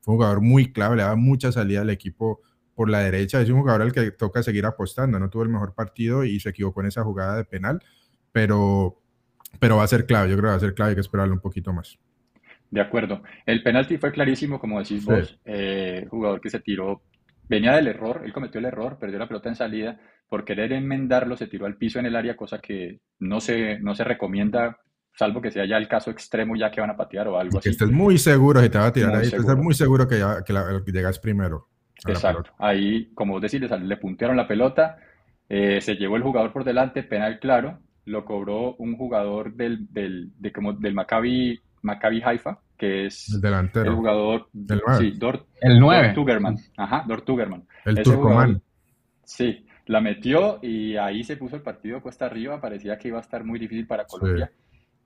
[0.00, 2.40] fue, un jugador muy clave, le daba mucha salida al equipo
[2.74, 3.40] por la derecha.
[3.40, 5.18] Es un jugador al que toca seguir apostando.
[5.18, 7.80] No tuvo el mejor partido y se equivocó en esa jugada de penal,
[8.32, 9.00] pero,
[9.58, 10.30] pero va a ser clave.
[10.30, 11.98] Yo creo que va a ser clave, hay que esperarlo un poquito más.
[12.70, 13.22] De acuerdo.
[13.46, 15.38] El penalti fue clarísimo, como decís vos.
[15.44, 17.02] Eh, jugador que se tiró,
[17.48, 20.00] venía del error, él cometió el error, perdió la pelota en salida.
[20.28, 23.94] Por querer enmendarlo, se tiró al piso en el área, cosa que no se, no
[23.94, 24.78] se recomienda
[25.16, 27.68] salvo que sea ya el caso extremo ya que van a patear o algo así.
[27.68, 30.42] Que estés muy seguro si te va a tirar ahí, estés muy seguro que, ya,
[30.42, 31.68] que, llegas primero.
[32.06, 32.50] Exacto.
[32.58, 34.98] Ahí, como decís, le puntearon la pelota,
[35.48, 40.32] eh, se llevó el jugador por delante, penal claro, lo cobró un jugador del, del,
[40.38, 43.90] de, como, del Maccabi, Maccabi Haifa, que es el delantero.
[43.90, 44.48] El jugador.
[44.52, 46.02] Del sí, Dort, el 9.
[46.02, 46.56] Dort Tugerman.
[46.76, 47.66] Ajá, Dort Tugerman.
[47.84, 48.62] El Turcoman.
[49.22, 52.60] Sí, la metió y ahí se puso el partido cuesta arriba.
[52.60, 54.50] Parecía que iba a estar muy difícil para Colombia.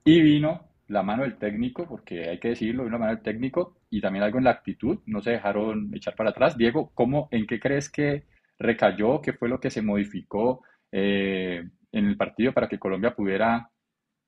[0.05, 4.01] Y vino la mano del técnico, porque hay que decirlo, la mano del técnico y
[4.01, 6.57] también algo en la actitud, no se dejaron echar para atrás.
[6.57, 8.25] Diego, ¿cómo, ¿en qué crees que
[8.59, 9.21] recayó?
[9.21, 13.71] ¿Qué fue lo que se modificó eh, en el partido para que Colombia pudiera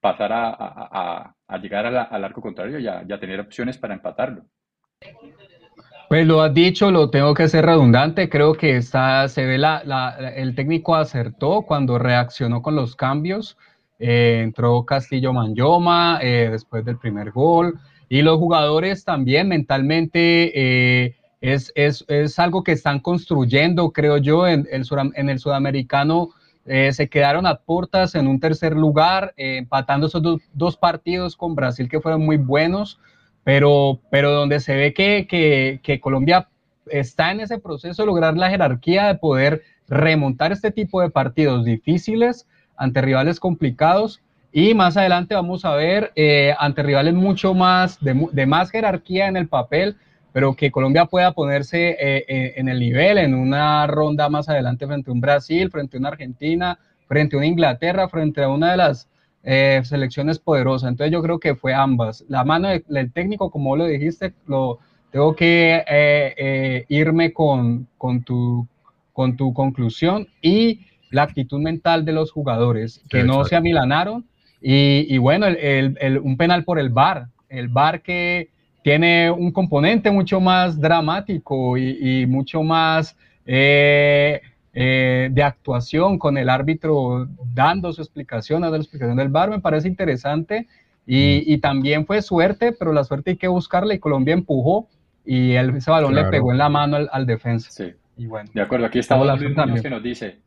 [0.01, 4.45] pasar a, llegar al arco contrario y a, tener opciones para empatarlo?
[6.09, 8.29] Pues lo has dicho, lo tengo que ser redundante.
[8.29, 13.57] Creo que está, se ve la, el técnico acertó cuando reaccionó con los cambios.
[14.03, 17.79] Eh, entró Castillo Manyoma eh, después del primer gol.
[18.09, 24.49] Y los jugadores también mentalmente eh, es, es, es, algo que están construyendo, creo yo,
[24.49, 24.85] en el,
[25.15, 26.31] en el sudamericano.
[26.65, 30.23] se quedaron a puertas en un tercer lugar, empatando esos
[30.55, 32.99] dos partidos con Brasil que fueron muy buenos,
[33.45, 36.49] pero, pero donde se ve que, que, que Colombia
[36.87, 41.65] está en ese proceso de lograr la jerarquía de poder remontar este tipo de partidos
[41.65, 42.47] difíciles
[42.81, 48.47] ante rivales complicados y más adelante vamos a ver eh, ante rivales mucho más, de,
[48.47, 49.97] más jerarquía en el papel,
[50.33, 54.87] pero que Colombia pueda ponerse eh, eh, en el nivel en una ronda más adelante
[54.87, 58.71] frente a un Brasil, frente a una Argentina, frente a una Inglaterra, frente a una
[58.71, 59.09] de las
[59.43, 60.89] selecciones poderosas.
[60.91, 62.25] Entonces yo creo que fue ambas.
[62.29, 64.79] La mano del técnico, como lo dijiste, lo
[65.11, 68.67] tengo que irme con, con, tu,
[69.13, 74.27] con tu conclusión y la actitud mental de los jugadores, que no se amilanaron.
[74.61, 78.51] Y, y bueno, el, el, un penal por el VAR, el VAR que
[78.83, 84.41] tiene un componente mucho más dramático y, y mucho más eh,
[84.73, 89.61] eh, de actuación con el árbitro dando su explicación, dando la explicación del VAR, me
[89.61, 90.69] parece interesante.
[91.07, 91.53] Y, mm.
[91.53, 94.89] y, también fue suerte, pero la suerte hay que buscarla y Colombia empujó
[95.25, 97.71] y él, ese balón le pegó en la mano al, al defensa.
[97.71, 97.93] Sí.
[98.17, 99.39] Y bueno, De acuerdo, aquí don la
[99.81, 100.39] que nos dice,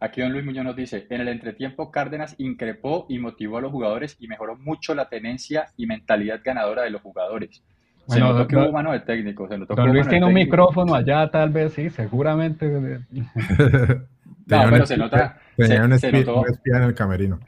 [0.00, 3.72] aquí don Luis Muñoz nos dice, en el entretiempo Cárdenas increpó y motivó a los
[3.72, 7.62] jugadores y mejoró mucho la tenencia y mentalidad ganadora de los jugadores.
[8.08, 10.30] Se Bueno, notó que hubo mano de técnico, se notó que Don Luis tiene un
[10.34, 10.50] técnico.
[10.56, 12.66] micrófono allá, tal vez, sí, seguramente.
[13.18, 14.06] Un
[14.46, 16.40] pero se nota- tenía se- un se espía, notó.
[16.42, 17.40] un espía en el camerino.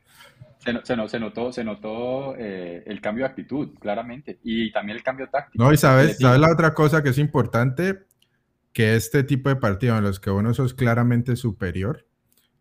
[0.59, 4.73] Se, no- se no- se notó, se notó eh, el cambio de actitud, claramente, y
[4.73, 5.63] también el cambio táctico.
[5.63, 8.01] No, y sabes, sabes la otra cosa que es importante,
[8.73, 12.05] que este tipo de partidos en los que uno sos claramente superior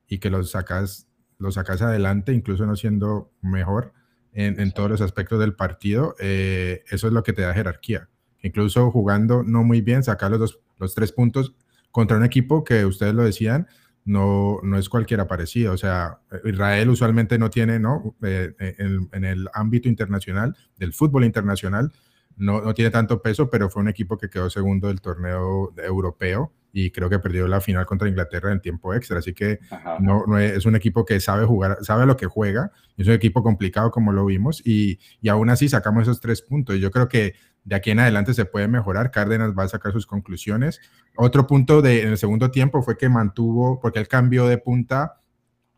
[0.07, 3.93] y que los sacas, los sacas adelante, incluso no siendo mejor
[4.33, 8.09] en, en todos los aspectos del partido, eh, eso es lo que te da jerarquía.
[8.41, 11.55] Incluso jugando no muy bien, sacar los, dos, los tres puntos
[11.91, 13.67] contra un equipo que ustedes lo decían,
[14.05, 15.73] no, no es cualquiera parecido.
[15.73, 18.15] O sea, Israel usualmente no tiene, ¿no?
[18.21, 21.91] Eh, en, en el ámbito internacional, del fútbol internacional,
[22.37, 26.53] no, no tiene tanto peso, pero fue un equipo que quedó segundo del torneo europeo
[26.73, 29.19] y creo que perdió la final contra Inglaterra en tiempo extra.
[29.19, 29.97] Así que Ajá.
[29.99, 32.71] no, no es, es un equipo que sabe jugar, sabe lo que juega.
[32.97, 36.77] Es un equipo complicado como lo vimos y, y aún así sacamos esos tres puntos.
[36.77, 39.11] Yo creo que de aquí en adelante se puede mejorar.
[39.11, 40.79] Cárdenas va a sacar sus conclusiones.
[41.15, 45.19] Otro punto de, en el segundo tiempo fue que mantuvo, porque él cambió de punta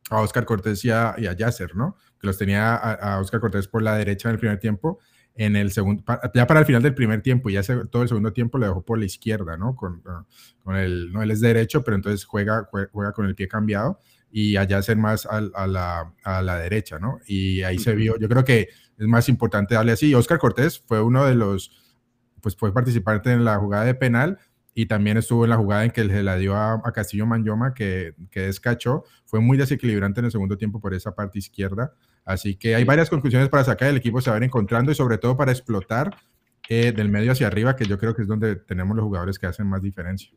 [0.10, 1.96] a Oscar Cortés y a, y a Yasser, ¿no?
[2.20, 5.00] Que los tenía a, a Oscar Cortés por la derecha en el primer tiempo
[5.40, 8.34] en el segundo, ya para el final del primer tiempo, ya se, todo el segundo
[8.34, 9.74] tiempo lo dejó por la izquierda, ¿no?
[9.74, 10.04] Con,
[10.62, 14.58] con el, no, él es derecho, pero entonces juega, juega con el pie cambiado y
[14.58, 17.20] allá hacer más a, a, la, a, la, derecha, ¿no?
[17.26, 20.14] Y ahí se vio, yo creo que es más importante darle así.
[20.14, 21.72] Oscar Cortés fue uno de los,
[22.42, 24.40] pues fue participante en la jugada de penal
[24.74, 27.74] y también estuvo en la jugada en que se la dio a, a Castillo Manyoma,
[27.74, 29.06] que, que descachó.
[29.26, 31.94] Fue muy desequilibrante en el segundo tiempo por esa parte izquierda.
[32.26, 34.96] Así que hay varias conclusiones para sacar, el equipo se va a ir encontrando y
[34.96, 36.16] sobre todo para explotar
[36.68, 39.48] eh, del medio hacia arriba, que yo creo que es donde tenemos los jugadores que
[39.48, 40.32] hacen más diferencia.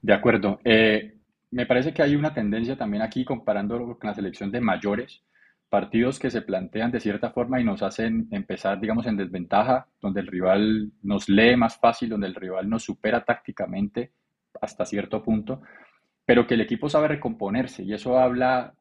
[0.00, 0.60] De acuerdo.
[0.64, 1.16] Eh,
[1.50, 5.22] me parece que hay una tendencia también aquí, comparando con la selección de mayores,
[5.68, 10.20] partidos que se plantean de cierta forma y nos hacen empezar, digamos, en desventaja, donde
[10.20, 14.12] el rival nos lee más fácil, donde el rival nos supera tácticamente
[14.60, 15.62] hasta cierto punto,
[16.24, 18.74] pero que el equipo sabe recomponerse y eso habla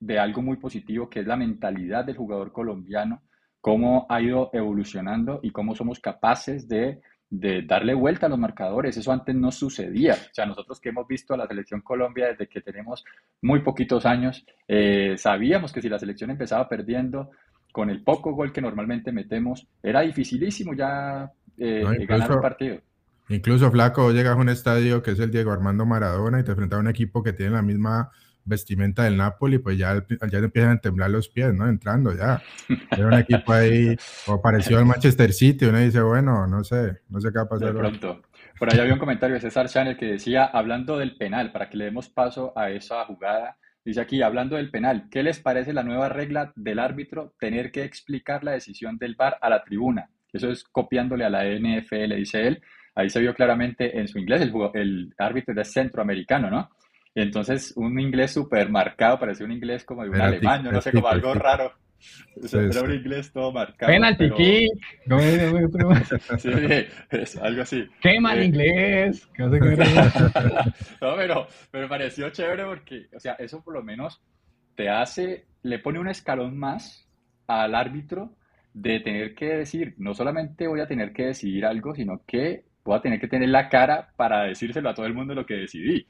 [0.00, 3.22] de algo muy positivo que es la mentalidad del jugador colombiano,
[3.60, 8.96] cómo ha ido evolucionando y cómo somos capaces de, de, darle vuelta a los marcadores.
[8.96, 10.14] Eso antes no sucedía.
[10.14, 13.04] O sea, nosotros que hemos visto a la selección Colombia desde que tenemos
[13.42, 17.30] muy poquitos años, eh, sabíamos que si la selección empezaba perdiendo,
[17.72, 22.40] con el poco gol que normalmente metemos, era dificilísimo ya eh, no, incluso, ganar un
[22.40, 22.80] partido.
[23.28, 26.78] Incluso, Flaco, llegas a un estadio que es el Diego Armando Maradona y te enfrentas
[26.78, 28.10] a un equipo que tiene la misma
[28.48, 31.68] vestimenta del Napoli, pues ya, ya empiezan a temblar los pies, ¿no?
[31.68, 32.42] Entrando ya.
[32.90, 37.20] Era un equipo ahí, o parecido al Manchester City, uno dice, bueno, no sé, no
[37.20, 37.72] sé qué va a pasar.
[37.72, 38.22] De pronto.
[38.58, 41.76] Por allá había un comentario de César Chanel que decía, hablando del penal, para que
[41.76, 45.84] le demos paso a esa jugada, dice aquí, hablando del penal, ¿qué les parece la
[45.84, 50.10] nueva regla del árbitro tener que explicar la decisión del VAR a la tribuna?
[50.32, 52.62] Eso es copiándole a la NFL, dice él.
[52.94, 56.68] Ahí se vio claramente en su inglés, el, el árbitro es centroamericano, ¿no?
[57.14, 60.80] Y entonces un inglés súper marcado, parecía un inglés como de un alemán, tic, no
[60.80, 61.72] sé, como algo raro.
[62.40, 62.78] O sea, Sí, era sí.
[62.86, 63.90] un inglés todo marcado.
[63.92, 65.06] Penalty pero- kick.
[65.06, 65.94] No, no, no, no.
[66.38, 66.50] Sí,
[67.10, 67.84] es algo así.
[68.00, 69.28] Qué mal Eh, inglés.
[69.34, 69.84] ¿Qué hace que no?
[71.10, 74.22] No, pero, pero pareció chévere porque, o sea, eso por lo menos
[74.76, 77.08] te hace, le pone un escalón más
[77.48, 78.36] al árbitro
[78.74, 82.96] de tener que decir, no solamente voy a tener que decidir algo, sino que voy
[82.96, 86.06] a tener que tener la cara para decírselo a todo el mundo lo que decidí.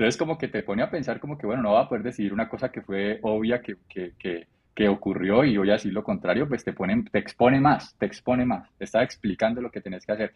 [0.00, 2.32] Entonces como que te pone a pensar como que, bueno, no va a poder decidir
[2.32, 6.02] una cosa que fue obvia, que, que, que, que ocurrió y voy a decir lo
[6.02, 9.82] contrario, pues te, pone, te expone más, te expone más, te está explicando lo que
[9.82, 10.32] tenés que hacer.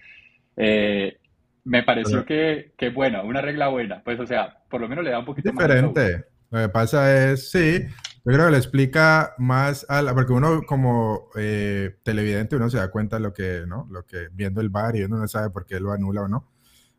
[0.54, 1.16] Eh,
[1.64, 5.02] me pareció Pero- que, que buena, una regla buena, pues o sea, por lo menos
[5.02, 5.88] le da un poquito más de show.
[5.94, 6.26] diferente.
[6.50, 7.86] Lo que pasa es, sí,
[8.22, 12.76] yo creo que le explica más a la, porque uno como eh, televidente uno se
[12.76, 13.88] da cuenta de lo que, ¿no?
[13.90, 16.50] Lo que viendo el bar y uno no sabe por qué lo anula o no.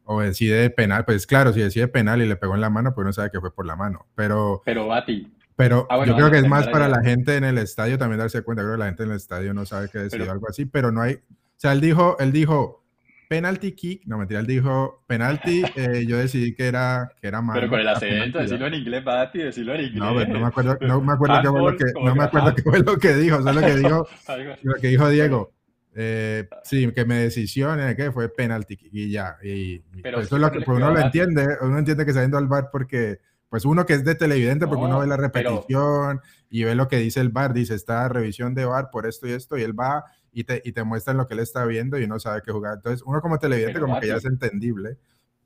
[0.05, 3.03] O decide penal, pues claro, si decide penal y le pegó en la mano, pues
[3.05, 4.05] uno sabe que fue por la mano.
[4.15, 7.43] Pero, Pero Bati, pero Ah, bueno, yo creo que es más para la gente en
[7.43, 8.61] el estadio también darse cuenta.
[8.61, 10.91] Creo que la gente en el estadio no sabe que decidió Pero- algo así, pero
[10.91, 11.13] no hay.
[11.15, 11.19] O
[11.57, 12.83] sea, él dijo, él dijo
[13.27, 15.63] penalty kick, no mentira, él dijo penalty.
[15.75, 17.59] eh, yo decidí que era, que era mano.
[17.59, 19.95] pero con el acento, decirlo en inglés, Bati, decirlo en inglés.
[20.03, 22.23] no, pero no me acuerdo, no me acuerdo qué fue lo que, no me que
[22.25, 24.61] acuerdo qué fue lo que dijo, solo que dijo, Algo así.
[24.61, 25.51] lo que dijo Diego.
[25.97, 29.37] Eh, sí, que me decisione que fue penalti y ya.
[29.41, 32.21] Y, Pero pues eso es lo que pues uno lo entiende, uno entiende que está
[32.21, 35.15] yendo al bar porque, pues uno que es de televidente, porque No, uno ve la
[35.15, 39.07] pero- repetición y ve lo que dice el bar, dice, está revisión de bar por
[39.07, 40.03] esto y esto, y él va
[40.33, 42.73] y te, y te muestran lo que él está viendo y uno sabe que jugar.
[42.75, 44.97] Entonces, uno como televidente Pero, como que ya es entendible,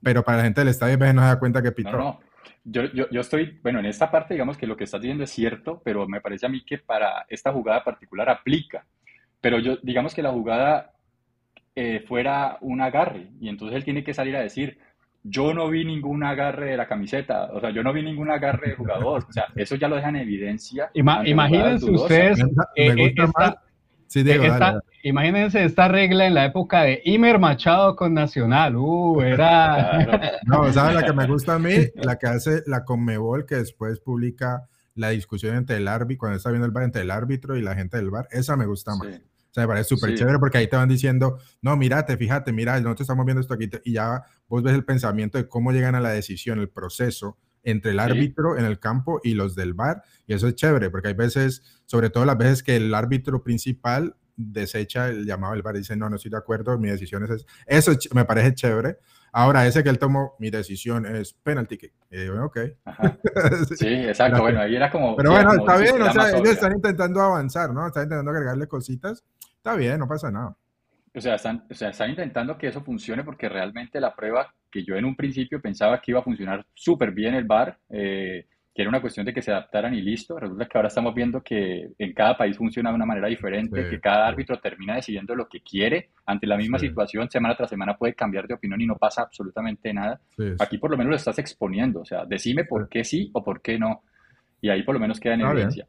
[0.01, 1.91] pero para la gente del estadio a veces no se da cuenta que pitó.
[1.91, 2.19] No, no.
[2.63, 5.29] Yo, yo, yo estoy, bueno, en esta parte, digamos que lo que estás diciendo es
[5.29, 8.85] cierto, pero me parece a mí que para esta jugada particular aplica.
[9.41, 10.91] Pero yo, digamos que la jugada
[11.75, 14.77] eh, fuera un agarre, y entonces él tiene que salir a decir,
[15.23, 18.69] yo no vi ningún agarre de la camiseta, o sea, yo no vi ningún agarre
[18.69, 20.89] de jugador, o sea, eso ya lo dejan en evidencia.
[20.93, 23.55] Ima- imagínense ustedes, Me gusta- me eh, eh, gusta esta- más-
[24.07, 24.81] Sí, Diego, esta- dale, dale.
[25.03, 28.75] imagínense esta regla en la época de Imer Machado con Nacional.
[28.75, 29.99] Uh, era.
[30.03, 30.21] Claro.
[30.65, 31.73] No, ¿sabes la que me gusta a mí?
[31.93, 34.63] La que hace la Conmebol, que después publica
[34.95, 37.75] la discusión entre el árbitro, cuando está viendo el bar entre el árbitro y la
[37.75, 38.27] gente del bar.
[38.31, 39.07] Esa me gusta más.
[39.15, 39.21] Sí.
[39.49, 40.17] O sea, me parece súper Sí.
[40.17, 43.69] chévere porque ahí te van diciendo, no, mírate, fíjate, mira, nosotros estamos viendo esto aquí
[43.83, 47.91] y ya vos ves el pensamiento de cómo llegan a la decisión, el proceso entre
[47.91, 48.03] el Sí.
[48.03, 50.03] árbitro en el campo y los del bar.
[50.27, 54.15] Y eso es chévere porque hay veces, sobre todo las veces que el árbitro principal
[54.37, 57.29] desecha el llamado del bar y dice, no, no estoy de acuerdo, mi decisión es...
[57.31, 57.45] es-".
[57.65, 58.97] Eso me parece chévere.
[59.31, 61.93] Ahora, ese que él tomó, mi decisión es penalty kick.
[62.09, 62.57] Y digo, ok.
[62.85, 63.17] Ajá.
[63.77, 64.41] Sí, exacto.
[64.41, 65.15] Bueno, ahí era como.
[65.17, 66.51] Pero sí, bueno, como está bien, o sea, ellos obvia.
[66.53, 67.85] están intentando avanzar, ¿no?
[67.85, 69.23] Están intentando agregarle cositas.
[69.59, 70.55] Está bien, no pasa nada.
[71.13, 74.83] O sea, están, o sea, están intentando que eso funcione porque realmente la prueba que
[74.83, 78.83] yo en un principio pensaba que iba a funcionar súper bien el VAR, eh, que
[78.83, 81.89] era una cuestión de que se adaptaran y listo, resulta que ahora estamos viendo que
[81.97, 84.31] en cada país funciona de una manera diferente, Sí, que cada sí.
[84.33, 86.87] árbitro termina decidiendo lo que quiere ante la misma Sí.
[86.87, 90.21] situación, semana tras semana puede cambiar de opinión y no pasa absolutamente nada.
[90.59, 93.61] Aquí por lo menos lo estás exponiendo, o sea, decime por qué sí o por
[93.61, 94.03] qué no,
[94.61, 95.85] y ahí por lo menos queda en evidencia.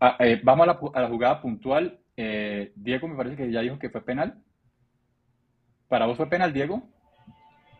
[0.00, 1.98] Ah, eh, vamos a la, a la jugada puntual.
[2.22, 4.34] Eh, Diego me parece que ya dijo que fue penal.
[5.88, 6.82] ¿Para vos fue penal, Diego?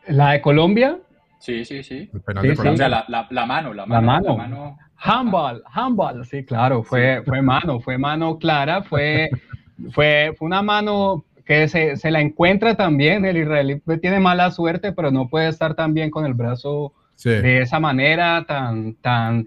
[0.09, 0.98] La de Colombia,
[1.38, 2.11] Sí, sí, sí.
[2.12, 2.68] El penal Sí, de sí.
[2.68, 4.79] O sea, la, la- la mano, la La mano, mano.
[4.96, 9.29] handball, handball, sí, claro, fue, fue mano, fue mano clara, fue,
[9.92, 14.92] fue, fue una mano que se, se la encuentra también, el israelí tiene mala suerte,
[14.92, 17.29] pero no puede estar tan bien con el brazo Sí.
[17.31, 19.46] de esa manera tan, tan,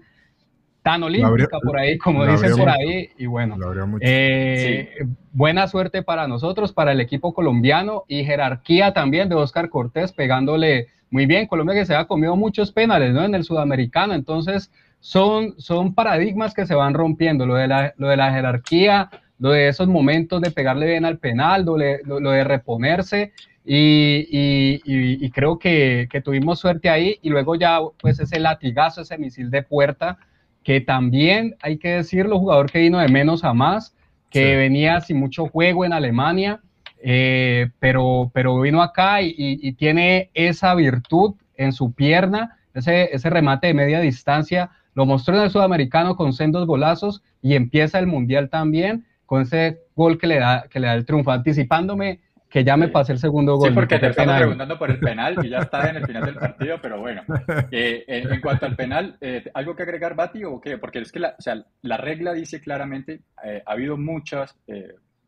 [0.84, 3.56] tan olímpica abrió- por ahí, como abrió por ahí, y bueno.
[4.02, 4.90] Eh,
[5.32, 10.88] Buena suerte para nosotros, para el equipo colombiano y jerarquía también de Oscar Cortés pegándole
[11.10, 11.46] muy bien.
[11.46, 13.24] Colombia que se ha comido muchos penales ¿no?
[13.24, 14.70] en el sudamericano, entonces
[15.00, 19.50] son, son paradigmas que se van rompiendo, lo de, la, lo de la jerarquía, lo
[19.50, 23.32] de esos momentos de pegarle bien al penal, lo de, lo, lo de reponerse
[23.64, 28.38] y, y, y, y creo que, que, tuvimos suerte ahí y luego ya pues ese
[28.38, 30.18] latigazo, ese misil de puerta
[30.64, 33.94] que también hay que decirlo, jugador que vino de menos a más,
[34.30, 34.56] que sí.
[34.56, 36.60] venía sin mucho juego en Alemania,
[37.02, 43.14] eh, pero, pero vino acá y, y, y, tiene esa virtud en su pierna, ese,
[43.14, 47.98] ese remate de media distancia, lo mostró en el sudamericano con sendos golazos y empieza
[47.98, 52.20] el mundial también con ese gol que le da, que le da el triunfo, anticipándome
[52.54, 53.70] que ya me pasé el segundo gol.
[53.70, 56.36] Sí, porque te estaba preguntando por el penal y ya está en el final del
[56.36, 57.22] partido, pero bueno.
[57.72, 60.78] Eh, en, en, cuanto al penal, eh, ¿algo que agregar, Bati, o qué?
[60.78, 64.56] Porque es que la, o sea, la regla dice claramente, eh, ha habido muchas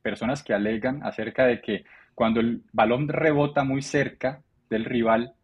[0.03, 1.85] personas que alegan acerca de que
[2.15, 5.35] cuando el balón rebota muy cerca del rival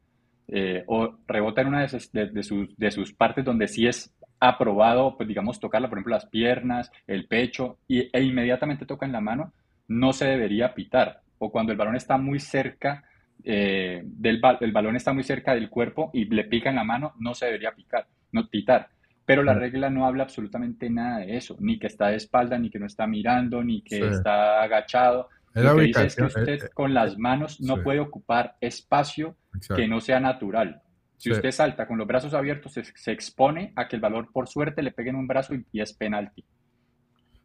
[0.86, 4.14] o rebota en una de sus, de, de, sus, de sus partes donde sí es
[4.38, 9.12] aprobado, pues digamos, tocarla, por ejemplo, las piernas, el pecho, y, e inmediatamente toca en
[9.12, 9.52] la mano,
[9.88, 13.02] no se debería pitar o cuando el balón está muy cerca
[13.42, 17.14] eh, del el balón está muy cerca del cuerpo y le pica en la mano,
[17.18, 18.88] no se debería picar, no pitar.
[19.24, 22.70] Pero la regla no habla absolutamente nada de eso, ni que está de espalda, ni
[22.70, 24.02] que no está mirando, ni que sí.
[24.02, 25.28] está agachado.
[25.52, 27.82] Es Lo que dice es que usted eh, eh, con las manos no sí.
[27.82, 29.74] puede ocupar espacio Exacto.
[29.76, 30.80] que no sea natural.
[31.16, 31.32] Si Sí.
[31.32, 34.82] usted salta con los brazos abiertos, se, se expone a que el balón por suerte
[34.82, 36.44] le pegue en un brazo y, y es penalti.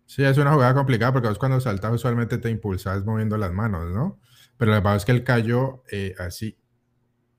[0.08, 3.91] Sí, es una jugada complicada porque vos cuando saltas usualmente te impulsas moviendo las manos,
[3.93, 4.20] ¿no?
[4.56, 6.58] Pero lo que pasa es que él cayó eh, así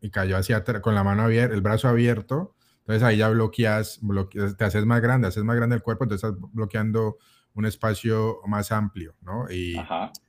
[0.02, 2.54] y cayó hacia atrás con la mano abierta, el brazo abierto.
[2.81, 6.28] Entonces ahí ya bloqueas, bloqueas, te haces más grande, haces más grande el cuerpo, entonces
[6.28, 7.16] estás bloqueando
[7.54, 9.50] un espacio más amplio, ¿no?
[9.50, 9.74] Y,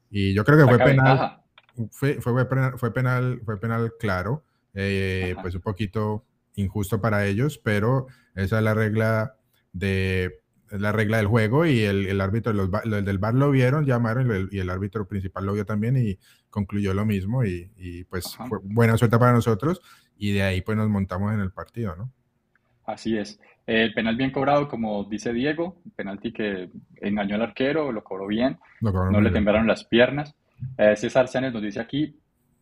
[0.09, 1.41] y yo creo que fue penal,
[1.91, 6.25] fue, fue, penal, fue penal, fue penal claro, eh, pues un poquito
[6.55, 9.35] injusto para ellos, pero esa es la regla
[9.73, 10.41] de
[10.71, 14.35] la regla del juego y el, el árbitro los, del bar lo vieron, llamaron y
[14.35, 16.17] el, y el árbitro principal lo vio también y
[16.49, 19.81] concluyó lo mismo y, y, pues fue buena suerte para nosotros
[20.17, 22.11] y de ahí pues nos montamos en el partido, ¿no?
[22.85, 23.39] Así es.
[23.67, 26.69] El penal bien cobrado, como dice Diego, penalti que
[27.01, 30.33] engañó al arquero, lo cobró bien, Lo no le temblaron las piernas.
[30.75, 32.17] Eh, César Sánchez nos dice aquí,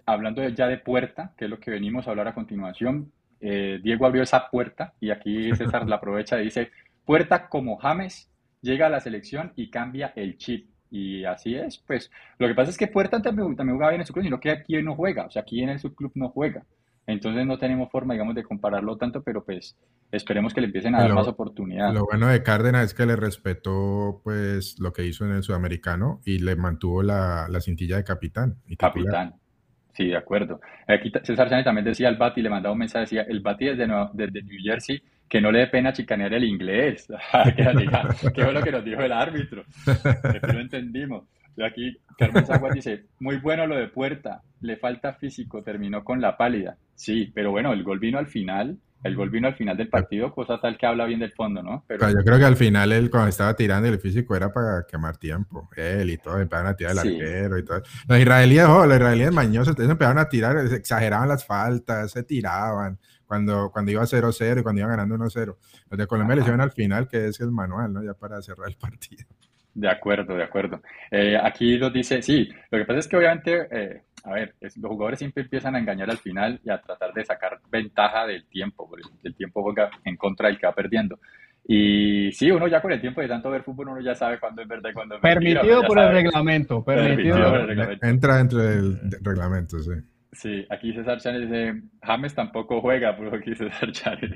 [0.05, 4.05] hablando ya de puerta, que es lo que venimos a hablar a continuación, eh, Diego
[4.05, 6.71] abrió esa puerta y aquí César la aprovecha y dice,
[7.07, 8.29] puerta como James
[8.61, 10.69] llega a la selección y cambia el chip.
[10.91, 14.07] Y así es, pues lo que pasa es que Puerta también, también juega bien en
[14.07, 16.63] su club, sino que aquí no juega, o sea, aquí en el subclub no juega.
[17.05, 19.77] Entonces no tenemos forma, digamos, de compararlo tanto, pero pues
[20.11, 21.93] esperemos que le empiecen a dar Lo, más oportunidad.
[21.93, 26.19] lo bueno de Cárdenas es que le respetó pues lo que hizo en el sudamericano
[26.25, 28.75] y le mantuvo la, la cintilla de capitán y.
[28.75, 29.35] Capitán.
[29.93, 30.59] Sí, de acuerdo.
[30.87, 33.87] Aquí César Sánchez también decía al Bati, le mandaba un mensaje, decía, el Bati desde,
[34.13, 37.07] desde New Jersey, que no le dé pena chicanear el inglés.
[37.55, 39.63] Que nos diga, ¿Qué fue lo que nos dijo el árbitro?
[39.85, 41.23] Que no entendimos.
[41.55, 46.21] Y aquí Carmen Zaguas dice, muy bueno lo de Puerta, le falta físico, terminó con
[46.21, 46.77] la pálida.
[46.93, 50.31] Sí, pero bueno, el gol vino al final, el gol vino al final del partido,
[50.31, 51.83] cosa tal que habla bien del fondo, ¿no?
[51.87, 55.17] Pero yo creo que al final él cuando estaba tirando el físico era para quemar
[55.17, 55.67] tiempo.
[55.75, 57.81] Él y todo, empezaron a tirar el sí, arquero y todo.
[58.07, 63.69] Los israelíes, oh, los israelíes mañosos, empezaron a tirar, exageraban las faltas, se tiraban cuando,
[63.71, 65.55] cuando iba 0-0 y cuando iban ganando 1-0.
[65.89, 68.03] Los de Colombia le hicieron al final, que es el manual, ¿no?
[68.03, 69.25] Ya para cerrar el partido.
[69.73, 70.81] De acuerdo, de acuerdo.
[71.11, 74.75] Eh, aquí nos dice, sí, lo que pasa es que obviamente, eh, a ver, es-
[74.77, 78.47] los jugadores siempre empiezan a engañar al final y a tratar de sacar ventaja del
[78.47, 81.19] tiempo, porque el tiempo juega en contra del que va perdiendo.
[81.69, 84.61] Y sí, uno ya con el tiempo de tanto ver fútbol, uno ya sabe cuándo
[84.61, 87.35] es verdad y cuándo es mentira, Permitido por el reglamento, permitido.
[87.35, 88.07] permitido por el No, reglamento.
[88.07, 89.91] entra dentro del de- reglamento, sí.
[90.31, 94.31] Sí, aquí César Chávez dice, James tampoco juega, por aquí César Chávez.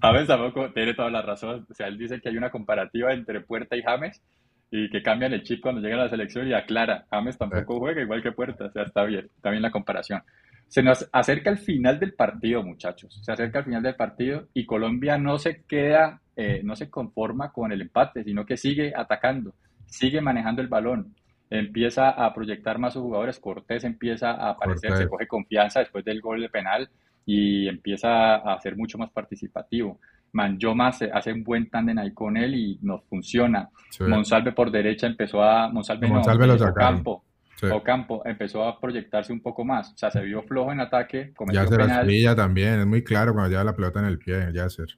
[0.00, 1.66] James tampoco tiene toda la razón.
[1.70, 4.22] O sea, él dice que hay una comparativa entre Puerta y James
[4.70, 8.02] y que cambian el chip cuando llega a la selección y aclara, James tampoco juega
[8.02, 8.66] igual que Puerta.
[8.66, 10.22] O sea, está bien, está bien la comparación.
[10.68, 13.20] Se nos acerca el final del partido, muchachos.
[13.22, 17.52] Se acerca el final del partido y Colombia no se queda, eh, no se conforma
[17.52, 19.54] con el empate, sino que sigue atacando,
[19.86, 21.14] sigue manejando el balón
[21.50, 26.20] empieza a proyectar más sus jugadores, Cortés empieza a aparecer, se coge confianza después del
[26.20, 26.88] gol de penal
[27.24, 30.00] y empieza a ser mucho más participativo.
[30.32, 33.68] Manjoma se hace un buen tándem ahí con él y nos funciona.
[33.90, 36.54] Sí, Monsalve por derecha empezó a, Monsalve A no, Monsalve lo.
[36.54, 37.24] Ocampo,
[37.54, 37.66] sí.
[37.66, 41.62] Ocampo empezó a proyectarse un poco más, o sea, se vio flojo en ataque, cometió
[41.62, 44.88] las penal, también, es muy claro cuando lleva la pelota en el pie, Yasser.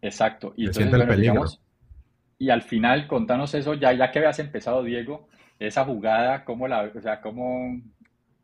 [0.00, 0.54] exacto.
[0.56, 1.60] Y entonces, bueno, digamos,
[2.42, 5.28] y al final, contanos eso, ya, ya que habías empezado, Diego,
[5.66, 7.80] esa jugada, ¿cómo la, o sea, cómo,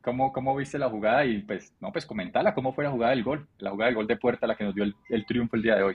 [0.03, 1.25] cómo, cómo viste la jugada?
[1.25, 3.47] Y pues, no, pues comentala, ¿cómo fue la jugada del gol?
[3.59, 5.77] La jugada del gol de puerta, la que nos dio el, el triunfo el día
[5.77, 5.95] de hoy.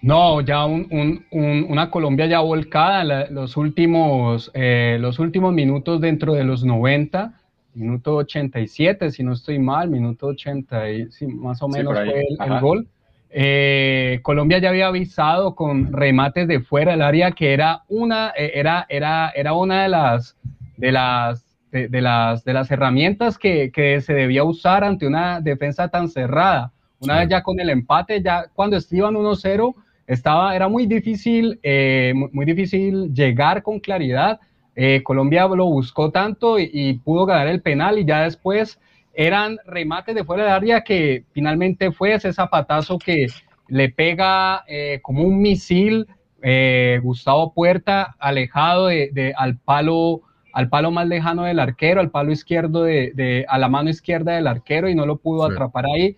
[0.00, 5.52] No, ya un- un- un- una Colombia ya volcada, la- los, últimos, eh, los últimos
[5.52, 7.34] minutos dentro de los 90,
[7.74, 12.52] minuto 87, si no estoy mal, minuto 80, y, sí, más o menos fue el,
[12.52, 12.88] el gol.
[13.30, 18.52] Eh, Colombia ya había avisado con remates de fuera del área que era una, eh,
[18.54, 20.36] era, era, era una de las,
[20.76, 25.40] de las, de, de las, de las herramientas que, que se debía usar ante una
[25.40, 26.72] defensa tan cerrada.
[27.00, 27.20] Una Sí.
[27.20, 29.74] vez ya con el empate, ya cuando estaban 1-0,
[30.06, 34.40] estaba, era muy difícil, eh, mu- muy difícil llegar con claridad.
[34.74, 38.80] Eh, Colombia lo buscó tanto y, y pudo ganar el penal y ya después
[39.18, 43.26] eran remates de fuera del área que finalmente fue ese zapatazo que
[43.66, 46.06] le pega eh, como un misil
[46.40, 50.20] eh, Gustavo Puerta alejado de, de- al palo
[50.52, 54.32] al palo más lejano del arquero, al palo izquierdo de, de- a la mano izquierda
[54.36, 55.52] del arquero y no lo pudo Sí.
[55.52, 56.16] atrapar ahí.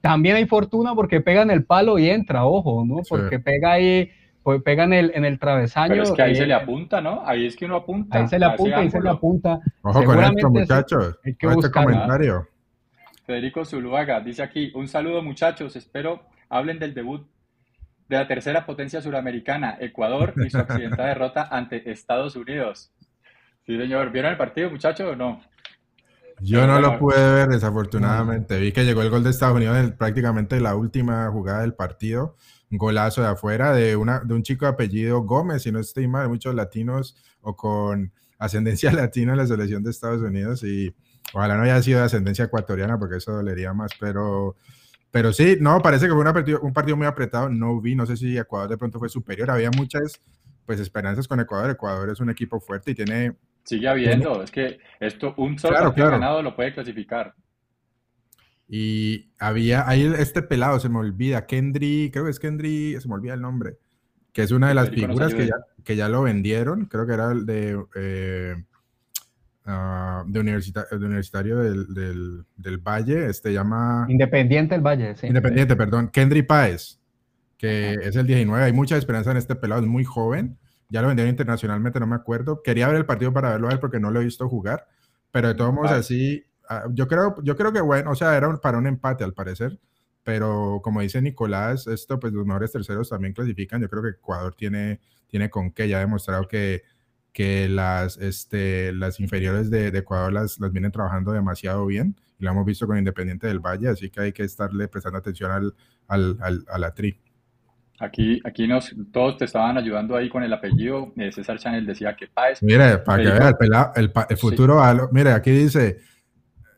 [0.00, 2.98] También hay fortuna porque pega en el palo y entra, ojo, ¿no?
[3.04, 3.10] Sí.
[3.10, 4.10] Porque pega ahí,
[4.64, 5.90] pega en el, en el travesaño.
[5.90, 7.22] Pero es que ahí eh, se le apunta, ¿no?
[7.26, 8.18] Ahí es que uno apunta.
[8.18, 9.60] Ahí se le apunta, ahí se le apunta.
[9.82, 11.18] Ojo con esto, muchachos.
[11.24, 12.48] hay que con este comentario.
[13.26, 17.28] Federico Zuluaga dice aquí, un saludo muchachos, espero hablen del debut
[18.08, 22.90] de la tercera potencia suramericana, Ecuador, y su accidentada derrota ante Estados Unidos.
[23.66, 24.10] Sí, señor.
[24.10, 25.42] ¿Vieron el partido, muchachos, o no?
[26.40, 28.58] Yo no lo pude ver, desafortunadamente.
[28.58, 32.36] Vi que llegó el gol de Estados Unidos en prácticamente la última jugada del partido.
[32.70, 36.28] Golazo de afuera de, una, de un chico de apellido Gómez, si no estoy mal,
[36.28, 40.62] muchos latinos o con ascendencia latina en la selección de Estados Unidos.
[40.64, 40.94] Y
[41.32, 43.92] ojalá no haya sido de ascendencia ecuatoriana, porque eso dolería más.
[43.98, 44.56] Pero,
[45.10, 47.48] pero sí, no, parece que fue una partido- un partido muy apretado.
[47.48, 49.50] No vi, no sé si Ecuador de pronto fue superior.
[49.50, 50.20] Había muchas
[50.66, 51.70] pues esperanzas con Ecuador.
[51.70, 55.88] Ecuador es un equipo fuerte y tiene Sigue habiendo, es que esto, un solo Claro,
[55.90, 56.20] partido claro.
[56.20, 57.34] ganado lo puede clasificar.
[58.68, 63.14] Y había ahí este pelado, se me olvida, Kendry, creo que es Kendry, se me
[63.14, 63.78] olvida el nombre,
[64.32, 65.54] que es una de las figuras que ya,
[65.84, 68.56] que ya lo vendieron, creo que era el de, eh,
[69.64, 75.26] ah, de, universita- de Universitario del, del, del Valle, este llama Independiente del Valle, sí.
[75.26, 76.98] Independiente, perdón, Kendry Páez,
[77.56, 80.58] que es el 19, hay mucha esperanza en este pelado, es muy joven,
[80.90, 83.78] ya lo vendieron internacionalmente, no me acuerdo, quería ver el partido para verlo a él
[83.80, 84.86] porque no lo he visto jugar,
[85.30, 86.00] pero de todos modos Vale.
[86.00, 86.44] así,
[86.92, 89.78] yo creo, yo creo que bueno, o sea, era para un empate al parecer,
[90.22, 94.54] pero como dice Nicolás, esto pues los mejores terceros también clasifican, yo creo que Ecuador
[94.54, 96.82] tiene, tiene con qué, ya ha demostrado que,
[97.32, 102.16] que las, este, las inferiores de, Ecuador las, las, vienen trabajando demasiado bien.
[102.38, 105.50] Y lo hemos visto con Independiente del Valle, así que hay que estarle prestando atención
[105.50, 105.74] al,
[106.08, 107.18] al, a la tri.
[108.00, 111.12] Aquí, aquí nos, todos te estaban ayudando ahí con el apellido.
[111.16, 112.62] Eh, César Chanel decía que Páez.
[112.62, 114.80] Mira, para que vea el, el, futuro.
[115.10, 115.98] Mira, aquí dice.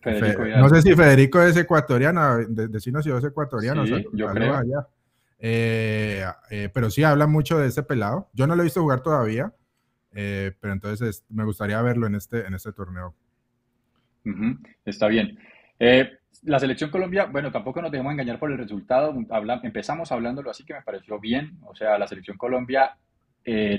[0.04, 3.86] No sé si Federico es ecuatoriano, decimos si es ecuatoriano.
[3.86, 4.54] Sí, yo creo.
[4.54, 4.86] Allá.
[5.42, 8.28] Eh, eh, pero sí habla mucho de ese pelado.
[8.34, 9.52] Yo no lo he visto jugar todavía,
[10.12, 13.14] eh, pero entonces me gustaría verlo en este, en este torneo.
[14.84, 15.38] está bien.
[16.42, 19.14] la selección Colombia, bueno, tampoco nos dejemos engañar por el resultado.
[19.62, 21.58] empezamos hablándolo así que me pareció bien.
[21.64, 22.96] O sea, la selección Colombia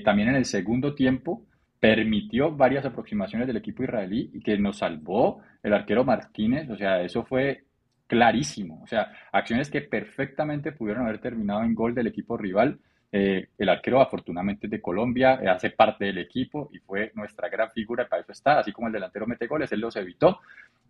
[0.04, 1.46] también en el segundo tiempo
[1.82, 6.70] permitió varias aproximaciones del equipo israelí y que nos salvó el arquero Martínez.
[6.70, 7.64] O sea, eso fue
[8.06, 8.82] clarísimo.
[8.84, 12.80] O sea, acciones que perfectamente pudieron haber terminado en gol del equipo rival.
[13.12, 17.72] Eh, el arquero, afortunadamente, de Colombia, eh, hace parte del equipo y fue nuestra gran
[17.72, 20.40] figura, para eso está, así como el delantero mete goles, él los evitó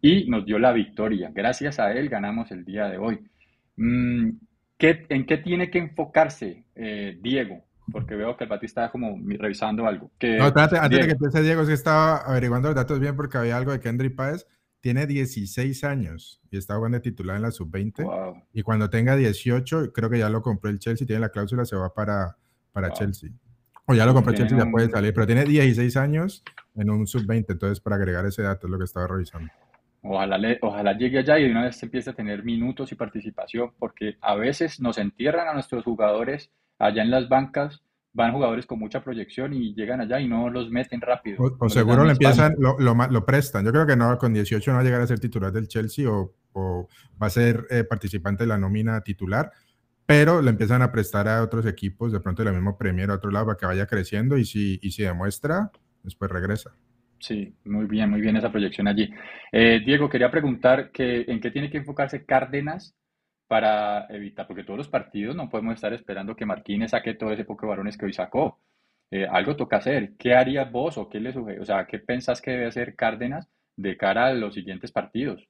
[0.01, 1.31] y nos dio la victoria.
[1.33, 3.19] Gracias a él ganamos el día de hoy.
[3.77, 4.29] Mm,
[4.77, 7.63] ¿En qué tiene que enfocarse eh, Diego?
[7.91, 10.11] Porque veo que el Batista está como revisando algo.
[10.21, 13.57] no, espérate, antes de que empiece Diego, sí estaba averiguando los datos bien porque había
[13.57, 14.45] algo de Kendry Páez
[14.81, 18.43] tiene 16 años y está jugando de titular en la sub-20.
[18.51, 21.75] Y cuando tenga 18, creo que ya lo compró el Chelsea, tiene la cláusula, se
[21.75, 22.35] va para,
[22.71, 23.29] para Chelsea.
[23.85, 26.43] O ya lo compró Chelsea, ya puede salir, pero tiene 16 años
[26.75, 29.51] en un sub-20, entonces para agregar ese dato es lo que estaba revisando.
[30.01, 34.17] Ojalá, ojalá llegue allá y de una vez empiece a tener minutos y participación, porque
[34.19, 36.49] a veces nos entierran a nuestros jugadores
[36.81, 37.81] allá en las bancas
[38.13, 41.37] van jugadores con mucha proyección y llegan allá y no los meten rápido.
[41.59, 43.63] O, seguro le empiezan, lo, lo, prestan.
[43.63, 46.09] Yo creo que no, con 18 no va a llegar a ser titular del Chelsea
[46.09, 46.89] o, o
[47.21, 49.51] va a ser eh, participante de la nómina titular,
[50.05, 53.31] pero le empiezan a prestar a otros equipos, de pronto la misma Premier a otro
[53.31, 55.71] lado para que vaya creciendo y si, y si demuestra,
[56.03, 56.75] después regresa.
[57.19, 59.09] Sí, muy bien, muy bien esa proyección allí.
[59.51, 62.95] Eh, Diego, quería preguntar que, en qué tiene que enfocarse Cárdenas
[63.51, 67.43] para evitar, porque todos los partidos no podemos estar esperando que Martínez saque todo ese
[67.43, 68.59] poco de varones que hoy sacó.
[69.11, 70.13] Eh, algo toca hacer.
[70.17, 73.97] ¿Qué harías vos o qué le O sea, ¿qué pensás que debe hacer Cárdenas de
[73.97, 75.49] cara a los siguientes partidos?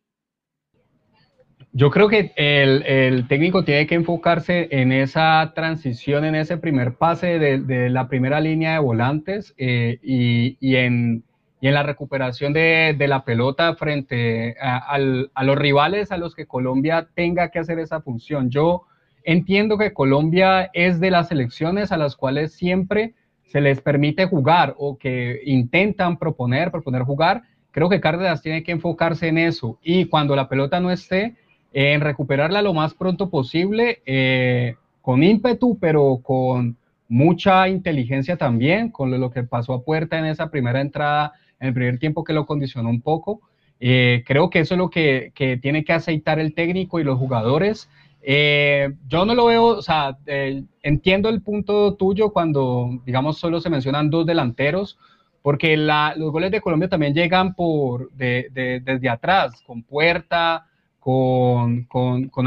[1.74, 7.38] Yo creo que el, técnico tiene que enfocarse en esa transición, en ese primer pase
[7.38, 11.24] de, la primera línea de volantes eh, y, y, en
[11.62, 17.08] y en la recuperación de, la pelota frente a, los rivales a los que Colombia
[17.14, 18.50] tenga que hacer esa función.
[18.50, 18.88] Yo
[19.24, 24.74] entiendo que Colombia es de las selecciones a las cuales siempre se les permite jugar
[24.80, 27.44] o que intentan proponer, proponer jugar.
[27.70, 31.36] Creo que Cárdenas tiene que enfocarse en eso y cuando la pelota no esté,
[31.74, 36.76] en recuperarla lo más pronto posible, eh, con ímpetu, pero con
[37.08, 41.74] mucha inteligencia también, con lo que pasó a puerta en esa primera entrada en el
[41.74, 43.40] primer tiempo que lo condicionó un poco.
[43.80, 45.32] Eh, creo que eso es lo que,
[45.62, 47.90] tiene que aceitar el técnico y los jugadores.
[48.24, 53.62] Eh, yo no lo veo, o sea, eh, entiendo el punto tuyo cuando, digamos, solo
[53.62, 54.98] se mencionan dos delanteros,
[55.42, 60.68] porque los goles de Colombia también llegan por, de, de, desde atrás, con puerta,
[61.00, 61.88] con,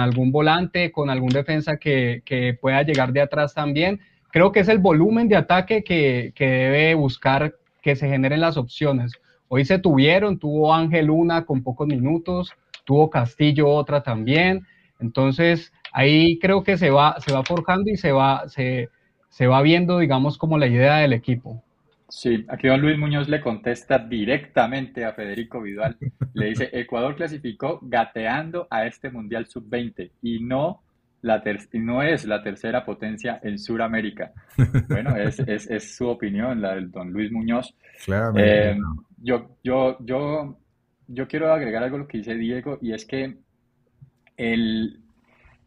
[0.00, 4.00] algún volante, con algún defensa que, que, pueda llegar de atrás también.
[4.30, 7.54] Creo que es el volumen de ataque que, que debe buscar
[7.84, 9.12] que se generen las opciones.
[9.46, 12.50] Hoy se tuvieron, tuvo Ángel una con pocos minutos,
[12.86, 14.66] tuvo Castillo otra también.
[15.00, 18.88] Entonces, ahí creo que se va, se va forjando y se va, se,
[19.28, 21.62] se va viendo, digamos, como la idea del equipo.
[22.08, 25.98] Sí, aquí don Luis Muñoz le contesta directamente a Federico Vidal.
[26.32, 30.83] Le dice, Ecuador clasificó gateando a este Mundial Sub-20 y no
[31.24, 34.32] la no es la tercera potencia en Sudamérica.
[34.88, 37.74] Bueno, es, es, es, su opinión, la del don Luis Muñoz.
[38.36, 38.76] Eh,
[39.16, 40.58] yo, yo, yo,
[41.08, 43.38] yo quiero agregar algo a lo que dice Diego y es que
[44.36, 45.00] el,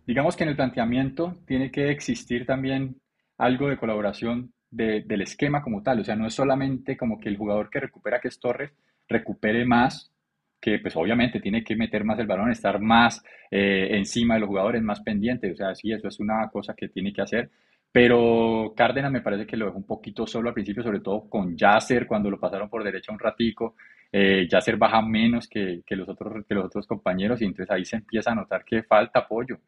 [0.06, 2.98] digamos que en el planteamiento tiene que existir también
[3.38, 6.02] algo de colaboración del esquema como tal.
[6.02, 8.72] O sea, no es solamente como que el jugador que recupera, que es Torres,
[9.08, 10.12] recupere más
[10.60, 14.50] que pues obviamente tiene que meter más el balón, estar más eh, encima de los
[14.50, 17.50] jugadores, más pendiente, o sea, sí, eso es una cosa que tiene que hacer,
[17.92, 21.56] pero Cárdenas me parece que lo dejó un poquito solo al principio, sobre todo con
[21.56, 23.76] Yasser, cuando lo pasaron por derecha un ratico,
[24.12, 27.98] eh, Yasser baja menos que, que, los otros, los otros compañeros y entonces ahí se
[27.98, 29.60] empieza a notar que falta apoyo.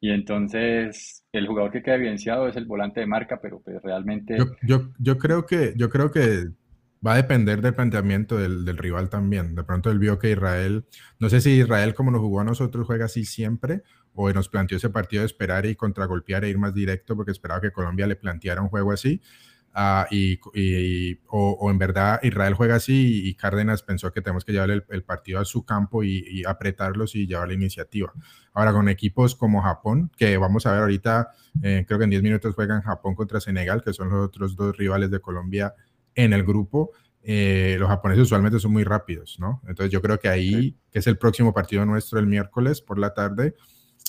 [0.00, 4.36] Y entonces el jugador que queda evidenciado es el volante de marca, pero pues realmente...
[4.36, 6.48] Yo, yo, yo creo que, yo creo que
[7.06, 9.54] Va a depender del planteamiento del, rival también.
[9.54, 10.86] De pronto él vio que Israel,
[11.20, 13.82] no sé si Israel como nos jugó a nosotros juega así siempre
[14.14, 17.60] o nos planteó ese partido de esperar y contragolpear e ir más directo porque esperaba
[17.60, 19.20] que Colombia le planteara un juego así.
[19.78, 20.40] Ah, y,
[21.28, 25.38] o, en verdad Israel juega así y, Cárdenas pensó que tenemos que llevar el, partido
[25.38, 28.12] a su campo y, apretarlos y llevar la iniciativa.
[28.54, 31.28] Ahora con equipos como Japón, que vamos a ver ahorita,
[31.62, 34.76] eh, creo que en 10 minutos juegan Japón contra Senegal, que son los otros dos
[34.76, 35.74] rivales de Colombia
[36.16, 36.90] en el grupo.
[37.22, 39.62] Eh, los japoneses usualmente son muy rápidos, ¿no?
[39.68, 43.14] Entonces yo creo que ahí, que es el próximo partido nuestro el miércoles por la
[43.14, 43.54] tarde,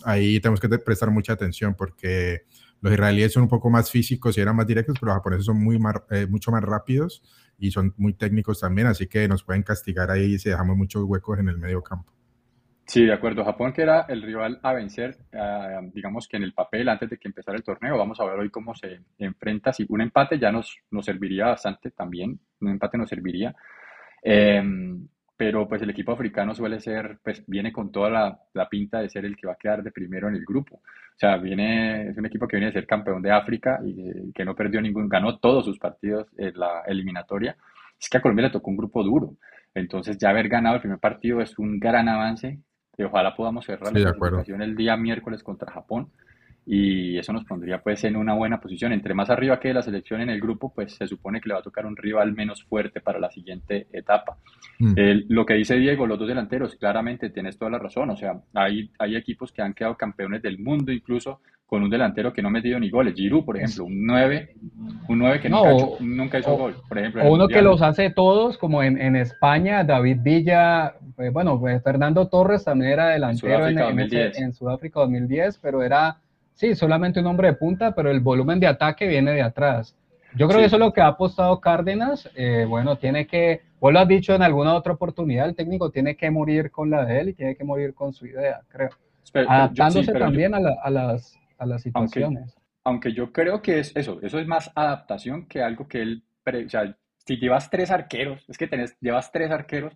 [0.04, 2.44] ahí tenemos que prestar mucha atención porque
[2.82, 5.58] los israelíes son un poco más físicos y eran más directos, pero los japoneses son
[5.58, 5.80] muy
[6.12, 7.24] eh, mucho más rápidos
[7.58, 11.40] y son muy técnicos también, así que nos pueden castigar ahí si dejamos muchos huecos
[11.40, 12.17] en el medio campo.
[12.88, 13.44] Sí, de acuerdo.
[13.44, 17.18] Japón, que era el rival a vencer, ah, digamos que en el papel antes de
[17.18, 17.98] que empezara el torneo.
[17.98, 19.74] Vamos a ver hoy cómo se enfrenta.
[19.74, 23.54] Si un empate ya nos, nos serviría bastante también, un empate nos serviría.
[24.24, 28.10] Em, pero pues el equipo africano suele ser, pues viene con toda
[28.54, 30.78] la, pinta de ser el que va a quedar de primero en el grupo.
[30.78, 34.46] O sea, viene, es un equipo que viene a ser campeón de África y que
[34.46, 37.58] no perdió ningún, ganó todos sus partidos en la eliminatoria.
[38.00, 39.36] Es que a Colombia le tocó un grupo duro.
[39.74, 42.60] Entonces ya haber ganado el primer partido es un gran avance.
[42.98, 46.10] Y ojalá podamos cerrar la clasificación el día miércoles contra Japón
[46.70, 48.92] y eso nos pondría pues en una buena posición.
[48.92, 51.62] Entre más arriba que la selección en el grupo, pues se supone que le va
[51.62, 54.38] a tocar un rival menos fuerte para la siguiente etapa.
[54.80, 54.94] Mm.
[55.30, 58.10] lo que dice Diego, los dos delanteros, claramente tienes toda la razón.
[58.10, 62.34] O sea, hay, hay equipos que han quedado campeones del mundo incluso con un delantero
[62.34, 63.14] que no ha metido ni goles.
[63.16, 64.56] Giroud, por ejemplo, un 9,
[65.08, 67.24] un 9 que nunca, hizo gol, por ejemplo.
[67.24, 71.82] O uno que los hace todos, como en, en España, David Villa, pues, bueno, pues
[71.82, 76.20] Fernando Torres también era delantero en, en Sudáfrica 2010, pero era
[76.58, 79.96] sí, solamente un hombre de punta, pero el volumen de ataque viene de atrás.
[80.36, 82.30] Yo creo que eso es lo que ha apostado Cárdenas.
[82.36, 86.16] Eh, bueno, tiene que, vos lo has dicho en alguna otra oportunidad, el técnico tiene
[86.16, 88.90] que morir con la de él y tiene que morir con su idea, creo.
[89.34, 92.56] Adaptándose también a, las, a las situaciones.
[92.84, 96.70] Aunque, yo creo que es eso, eso es más adaptación que algo que él, o
[96.70, 96.96] sea,
[97.26, 99.94] si llevas tres arqueros, es que tenés, llevas tres arqueros,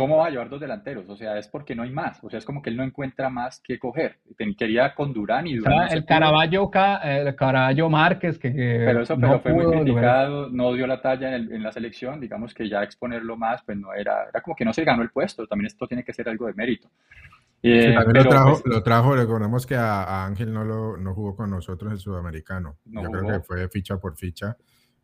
[0.00, 1.08] ¿Cómo va a llevar dos delanteros?
[1.10, 2.24] O sea, es porque no hay más.
[2.24, 4.18] O sea, es como que él no encuentra más que coger.
[4.56, 5.92] Quería con Durán y Durán.
[5.92, 6.70] el, Caraballo,
[7.04, 8.50] el Caraballo Márquez, que.
[8.50, 12.18] Pero eso pero fue muy criticado, no dio la talla en, la selección.
[12.18, 14.28] Digamos que ya exponerlo más, pues no era.
[14.30, 15.46] Era como que no se ganó el puesto.
[15.46, 16.88] También esto tiene que ser algo de mérito.
[17.62, 21.36] Eh, también lo, trajo, pues lo trajo, recordemos que a, Ángel no, lo, no jugó
[21.36, 22.78] con nosotros el sudamericano.
[22.86, 24.56] Yo creo que fue ficha por ficha.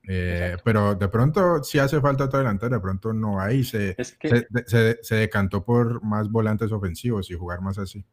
[0.08, 3.64] Eh, pero de pronto si hace falta otro delantero, de pronto no hay.
[3.64, 8.04] Se, se, se, decantó por más volantes ofensivos y jugar más así.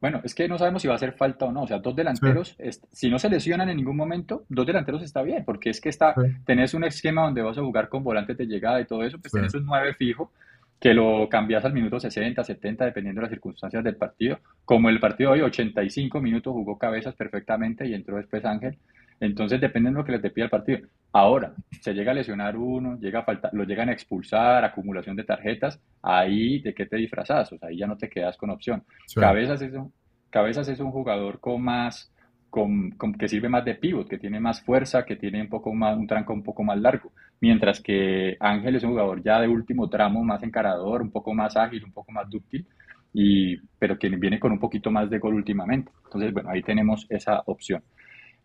[0.00, 1.62] Bueno, es que no sabemos si va a hacer falta o no.
[1.62, 2.56] O sea, dos delanteros,
[2.92, 6.14] si no se lesionan en ningún momento, dos delanteros está bien, porque es que está,
[6.44, 9.32] tenés un esquema donde vas a jugar con volantes de llegada y todo eso, pues
[9.32, 10.30] tenés un nueve fijo
[10.78, 14.38] que lo cambias al minuto 60, 70, dependiendo de las circunstancias del partido.
[14.64, 18.76] Como el partido de hoy, 85 minutos jugó cabezas perfectamente y entró después Ángel.
[19.20, 20.86] Entonces, depende de lo que les te pida el partido.
[21.18, 25.24] Ahora, se llega a lesionar uno, llega a faltar, lo llegan a expulsar, acumulación de
[25.24, 28.84] tarjetas, ahí de qué te disfrazas, o sea, ahí ya no te quedas con opción.
[29.14, 29.94] Cabezas, es un,
[30.28, 32.12] Cabezas es un jugador con más,
[32.50, 35.96] con, que sirve más de pivot, que tiene más fuerza, que tiene un poco más,
[35.96, 37.12] un tranco un poco más largo.
[37.40, 41.56] Mientras que Ángel es un jugador ya de último tramo, más encarador, un poco más
[41.56, 42.66] ágil, un poco más dúctil,
[43.14, 45.90] y, pero que viene con un poquito más de gol últimamente.
[46.04, 47.82] Entonces, bueno, ahí tenemos esa opción.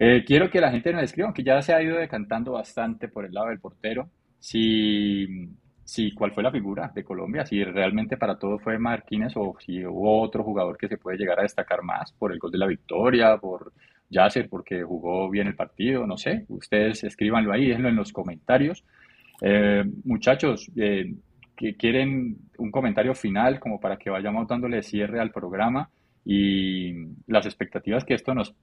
[0.04, 3.24] Eh, quiero que la gente nos escriba, aunque ya se ha ido decantando bastante por
[3.24, 5.28] el lado del portero, si,
[5.84, 9.86] si cuál fue la figura de Colombia, si realmente para todo fue Marquines o si
[9.86, 12.66] hubo otro jugador que se puede llegar a destacar más por el gol de la
[12.66, 13.74] victoria, por
[14.10, 18.84] Yasser porque jugó bien el partido, no sé, ustedes escríbanlo ahí, déjenlo en los comentarios.
[19.40, 21.14] Eh, muchachos, eh,
[21.56, 25.92] que quieren un comentario final como para que vayamos dándole cierre al programa
[26.24, 26.94] y
[27.28, 28.54] las expectativas que esto nos,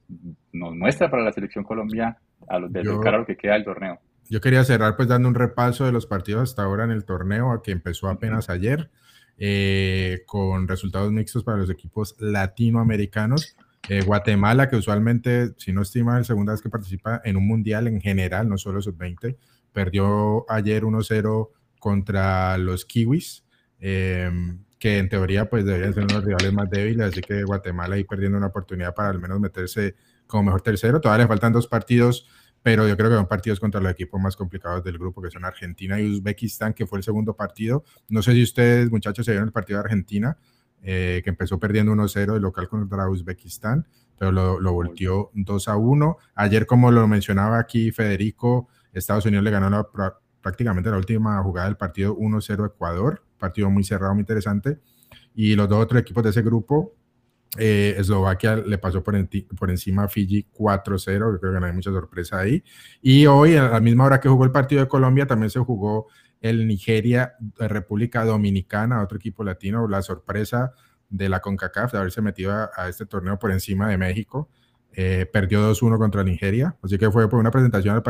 [0.52, 4.00] nos muestra para la selección Colombia a los, de cara lo que queda del torneo.
[4.30, 7.62] Yo quería cerrar pues dando un repaso de los partidos hasta ahora en el torneo,
[7.62, 8.90] que empezó apenas ayer,
[9.38, 13.56] eh, con resultados mixtos para los equipos latinoamericanos.
[13.88, 17.46] Eh, Guatemala, que usualmente, si no estima, es la segunda vez que participa en un
[17.46, 19.36] mundial en general, no solo sub-20,
[19.72, 23.44] perdió ayer 1-0 contra los Kiwis.
[23.80, 24.30] Eh,
[24.78, 28.38] que en teoría pues deberían ser unos rivales más débiles, así que Guatemala ahí perdiendo
[28.38, 31.00] una oportunidad para al menos meterse como mejor tercero.
[31.00, 32.26] Todavía le faltan dos partidos,
[32.62, 35.44] pero yo creo que son partidos contra los equipos más complicados del grupo, que son
[35.44, 37.84] Argentina y Uzbekistán, que fue el segundo partido.
[38.08, 40.38] No sé si ustedes, muchachos, se vieron el partido de Argentina,
[40.82, 46.16] eh, que empezó perdiendo 1-0 de local contra Uzbekistán, pero lo, lo volteó 2-1.
[46.34, 50.18] Ayer, como lo mencionaba aquí Federico, Estados Unidos le ganó la,
[50.48, 54.80] prácticamente la última jugada del partido 1-0 Ecuador partido muy cerrado, muy interesante.
[55.34, 56.94] Y los dos otros equipos de ese grupo,
[57.56, 59.14] Eh, Eslovaquia le pasó por,
[59.58, 62.62] por encima a Fiji 4-0, creo que no hay mucha sorpresa ahí.
[63.00, 66.08] Y hoy, a la misma hora que jugó el partido de Colombia, también se jugó
[66.42, 70.74] el Nigeria República Dominicana, otro equipo latino, la sorpresa
[71.08, 74.50] de la CONCACAF de haberse metido a, este torneo por encima de México.
[74.92, 78.02] Eh, perdió 2-1 contra Nigeria, así que fue por una presentación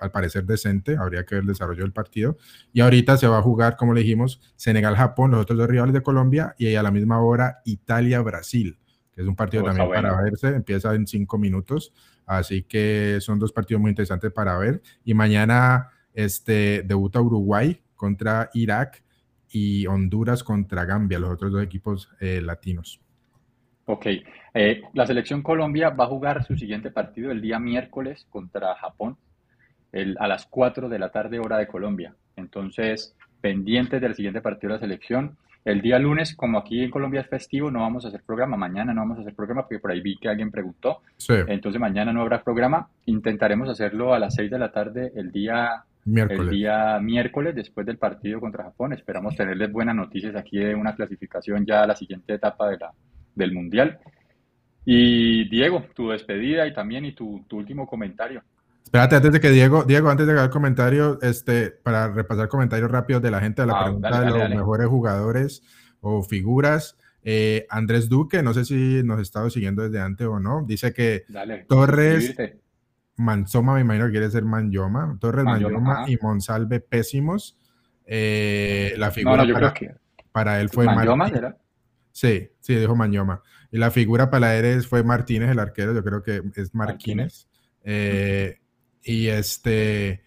[0.00, 2.36] al, parecer decente, habría que ver el desarrollo del partido.
[2.72, 6.02] Y ahorita se va a jugar, como le dijimos, Senegal-Japón, los otros dos rivales de
[6.02, 8.78] Colombia, y a la misma hora Italia-Brasil,
[9.12, 11.92] que es un partido también para verse, empieza en cinco minutos,
[12.26, 14.82] así que son dos partidos muy interesantes para ver.
[15.04, 19.02] Y mañana este, debuta Uruguay contra Irak
[19.50, 23.00] y Honduras contra Gambia, los otros dos equipos eh, latinos.
[23.86, 24.06] Ok,
[24.54, 29.16] eh, la selección Colombia va a jugar su siguiente partido el día miércoles contra Japón
[29.92, 32.14] a las 4 de la tarde hora de Colombia.
[32.36, 35.36] Entonces, pendientes del siguiente partido de la selección.
[35.64, 38.56] El día lunes, como aquí en Colombia es festivo, no vamos a hacer programa.
[38.56, 41.02] Mañana no vamos a hacer programa porque por ahí vi que alguien preguntó.
[41.28, 42.88] Entonces mañana no habrá programa.
[43.06, 46.40] Intentaremos hacerlo a las 6 de la tarde el día Miércoles.
[46.40, 50.94] El día miércoles, después del partido contra Japón, esperamos tenerles buenas noticias aquí de una
[50.94, 52.92] clasificación ya a la siguiente etapa de la,
[53.34, 53.98] del Mundial.
[54.84, 58.42] Y Diego, tu despedida y también y tu, tu último comentario.
[58.90, 62.90] Espérate, antes de que Diego, Diego, antes de dar el comentario, este, para repasar comentarios
[62.90, 65.62] rápidos de la gente de la ah, pregunta de los mejores jugadores
[66.00, 66.96] o figuras.
[67.22, 70.92] Eh, Andrés Duque, no sé si nos ha estado siguiendo desde antes o no, dice
[70.92, 71.22] que
[71.68, 72.34] Torres,
[73.14, 75.16] Manzoma, me imagino que quiere ser Manyoma.
[75.20, 77.56] Torres Manyoma, y Monsalve pésimos.
[78.06, 80.00] Eh, la figura para,
[80.32, 81.30] para, él fue Manyoma.
[82.10, 83.40] Sí, sí, dijo Manyoma.
[83.70, 87.46] Y la figura para él fue Martínez, el arquero, yo creo que es Martínez.
[87.84, 88.58] Eh,
[89.02, 90.22] y este,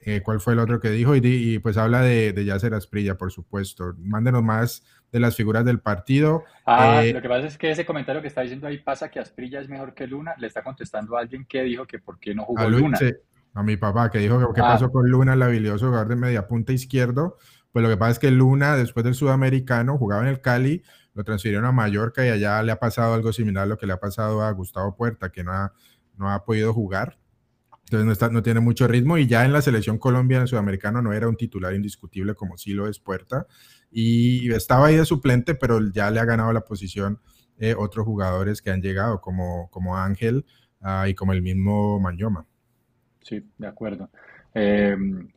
[0.00, 1.14] eh, ¿cuál fue el otro que dijo?
[1.16, 3.94] Y, pues habla de, de Yacer Asprilla, por supuesto.
[3.98, 6.44] Mándenos más de las figuras del partido.
[6.64, 9.18] Ah, eh, lo que pasa es que ese comentario que está diciendo ahí pasa que
[9.18, 12.34] Asprilla es mejor que Luna, le está contestando a alguien que dijo que por qué
[12.34, 12.98] no jugó a Luna.
[13.54, 14.72] a mi papá, que dijo que qué ah.
[14.72, 17.36] pasó con Luna, el habilidoso jugador de media punta izquierdo.
[17.72, 20.82] Pues lo que pasa es que Luna, después del sudamericano, jugaba en el Cali,
[21.14, 23.92] lo transfirieron a Mallorca y allá le ha pasado algo similar a lo que le
[23.92, 25.72] ha pasado a Gustavo Puerta, que no ha,
[26.16, 27.18] no ha podido jugar.
[27.86, 30.48] Entonces no, está, no tiene mucho ritmo y ya en la selección Colombia, en el
[30.48, 33.46] sudamericano, no era un titular indiscutible como sí lo es Puerta
[33.92, 37.20] y estaba ahí de suplente, pero ya le ha ganado la posición
[37.58, 40.44] eh, otros jugadores que han llegado, como, como Ángel
[40.80, 42.44] ah, y como el mismo Manyoma.
[43.22, 44.10] Sí, de acuerdo.
[44.52, 45.28] Em,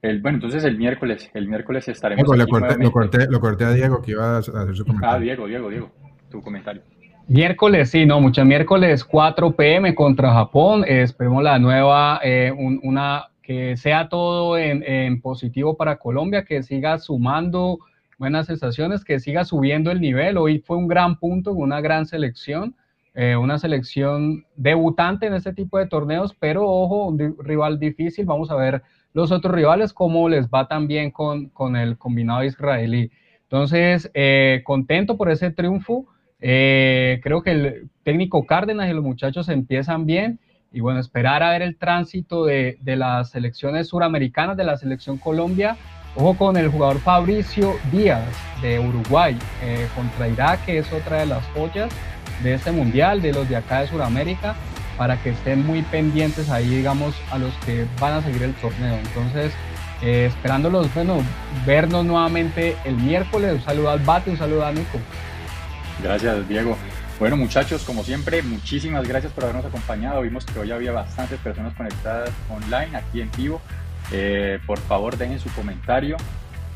[0.00, 2.26] el, bueno, entonces el miércoles, el miércoles estaremos.
[2.36, 5.16] lo, corté, lo, corté, a Diego que iba a hacer su comentario.
[5.16, 5.92] Ah, Diego, Diego, Diego,
[6.28, 6.82] tu comentario.
[7.28, 10.84] Miércoles, sí, no, mucho miércoles 4 pm contra Japón.
[10.86, 16.98] esperemos la nueva, eh, una que sea todo en, en, positivo para Colombia, que siga
[16.98, 17.78] sumando
[18.18, 20.36] buenas sensaciones, que siga subiendo el nivel.
[20.36, 22.74] Hoy fue un gran punto, una gran selección,
[23.14, 28.24] eh, una selección debutante en este tipo de torneos, pero ojo, un rival difícil.
[28.24, 33.10] Vamos a ver los otros rivales, cómo les va también con, con el combinado israelí.
[33.42, 36.06] Entonces, eh, contento por ese triunfo.
[36.42, 40.38] Eh, creo que el técnico Cárdenas y los muchachos empiezan bien.
[40.72, 45.18] Y bueno, esperar a ver el tránsito de, de las selecciones suramericanas, de la selección
[45.18, 45.76] Colombia,
[46.14, 48.22] Ojo con el jugador Fabricio Díaz
[48.60, 51.90] de Uruguay eh, contra Irak, que es otra de las joyas
[52.42, 54.54] de este mundial, de los de acá de Sudamérica,
[54.98, 58.94] para que estén muy pendientes ahí, digamos, a los que van a seguir el torneo.
[58.94, 59.54] Entonces,
[60.02, 61.16] eh, esperándolos, bueno,
[61.64, 63.54] vernos nuevamente el miércoles.
[63.54, 64.98] Un saludo al Bate, un saludo a Nico.
[66.00, 66.76] Gracias, Diego.
[67.18, 70.22] Bueno, muchachos, como siempre, muchísimas gracias por habernos acompañado.
[70.22, 73.60] Vimos que hoy había bastantes personas conectadas online, aquí en vivo.
[74.10, 76.16] Eh, por favor, dejen su comentario,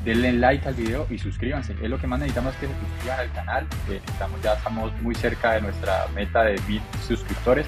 [0.05, 1.75] denle like al video y suscríbanse.
[1.83, 3.67] Es lo que más necesitamos que se suscriban al canal.
[4.07, 7.67] estamos, ya estamos muy cerca de nuestra meta de mil suscriptores.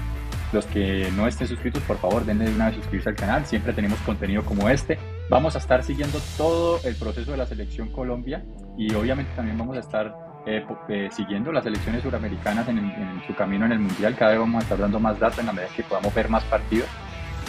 [0.53, 3.45] Los que no estén suscritos, por favor, denle de una vez suscribirse al canal.
[3.45, 4.99] Siempre tenemos contenido como este.
[5.29, 8.45] Vamos a estar siguiendo todo el proceso de la selección Colombia
[8.79, 13.35] y obviamente también vamos a estar eh, eh, siguiendo las elecciones suramericanas en, en, su
[13.35, 14.15] camino en el Mundial.
[14.17, 16.45] Cada vez vamos a estar dando más datos en la medida que podamos ver más
[16.45, 16.89] partidos.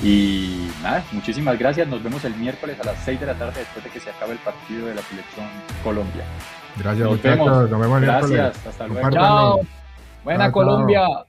[0.01, 1.87] Y nada, muchísimas gracias.
[1.87, 4.33] Nos vemos el miércoles a las 6 de la tarde después de que se acabe
[4.33, 5.45] el partido de la selección
[5.83, 6.23] Colombia.
[6.77, 7.45] Gracias, nos muchachos.
[7.45, 7.69] Vemos.
[7.69, 9.09] Nos vemos el gracias, hasta luego.
[9.09, 9.59] Chao.
[10.23, 11.25] Buena Colombia.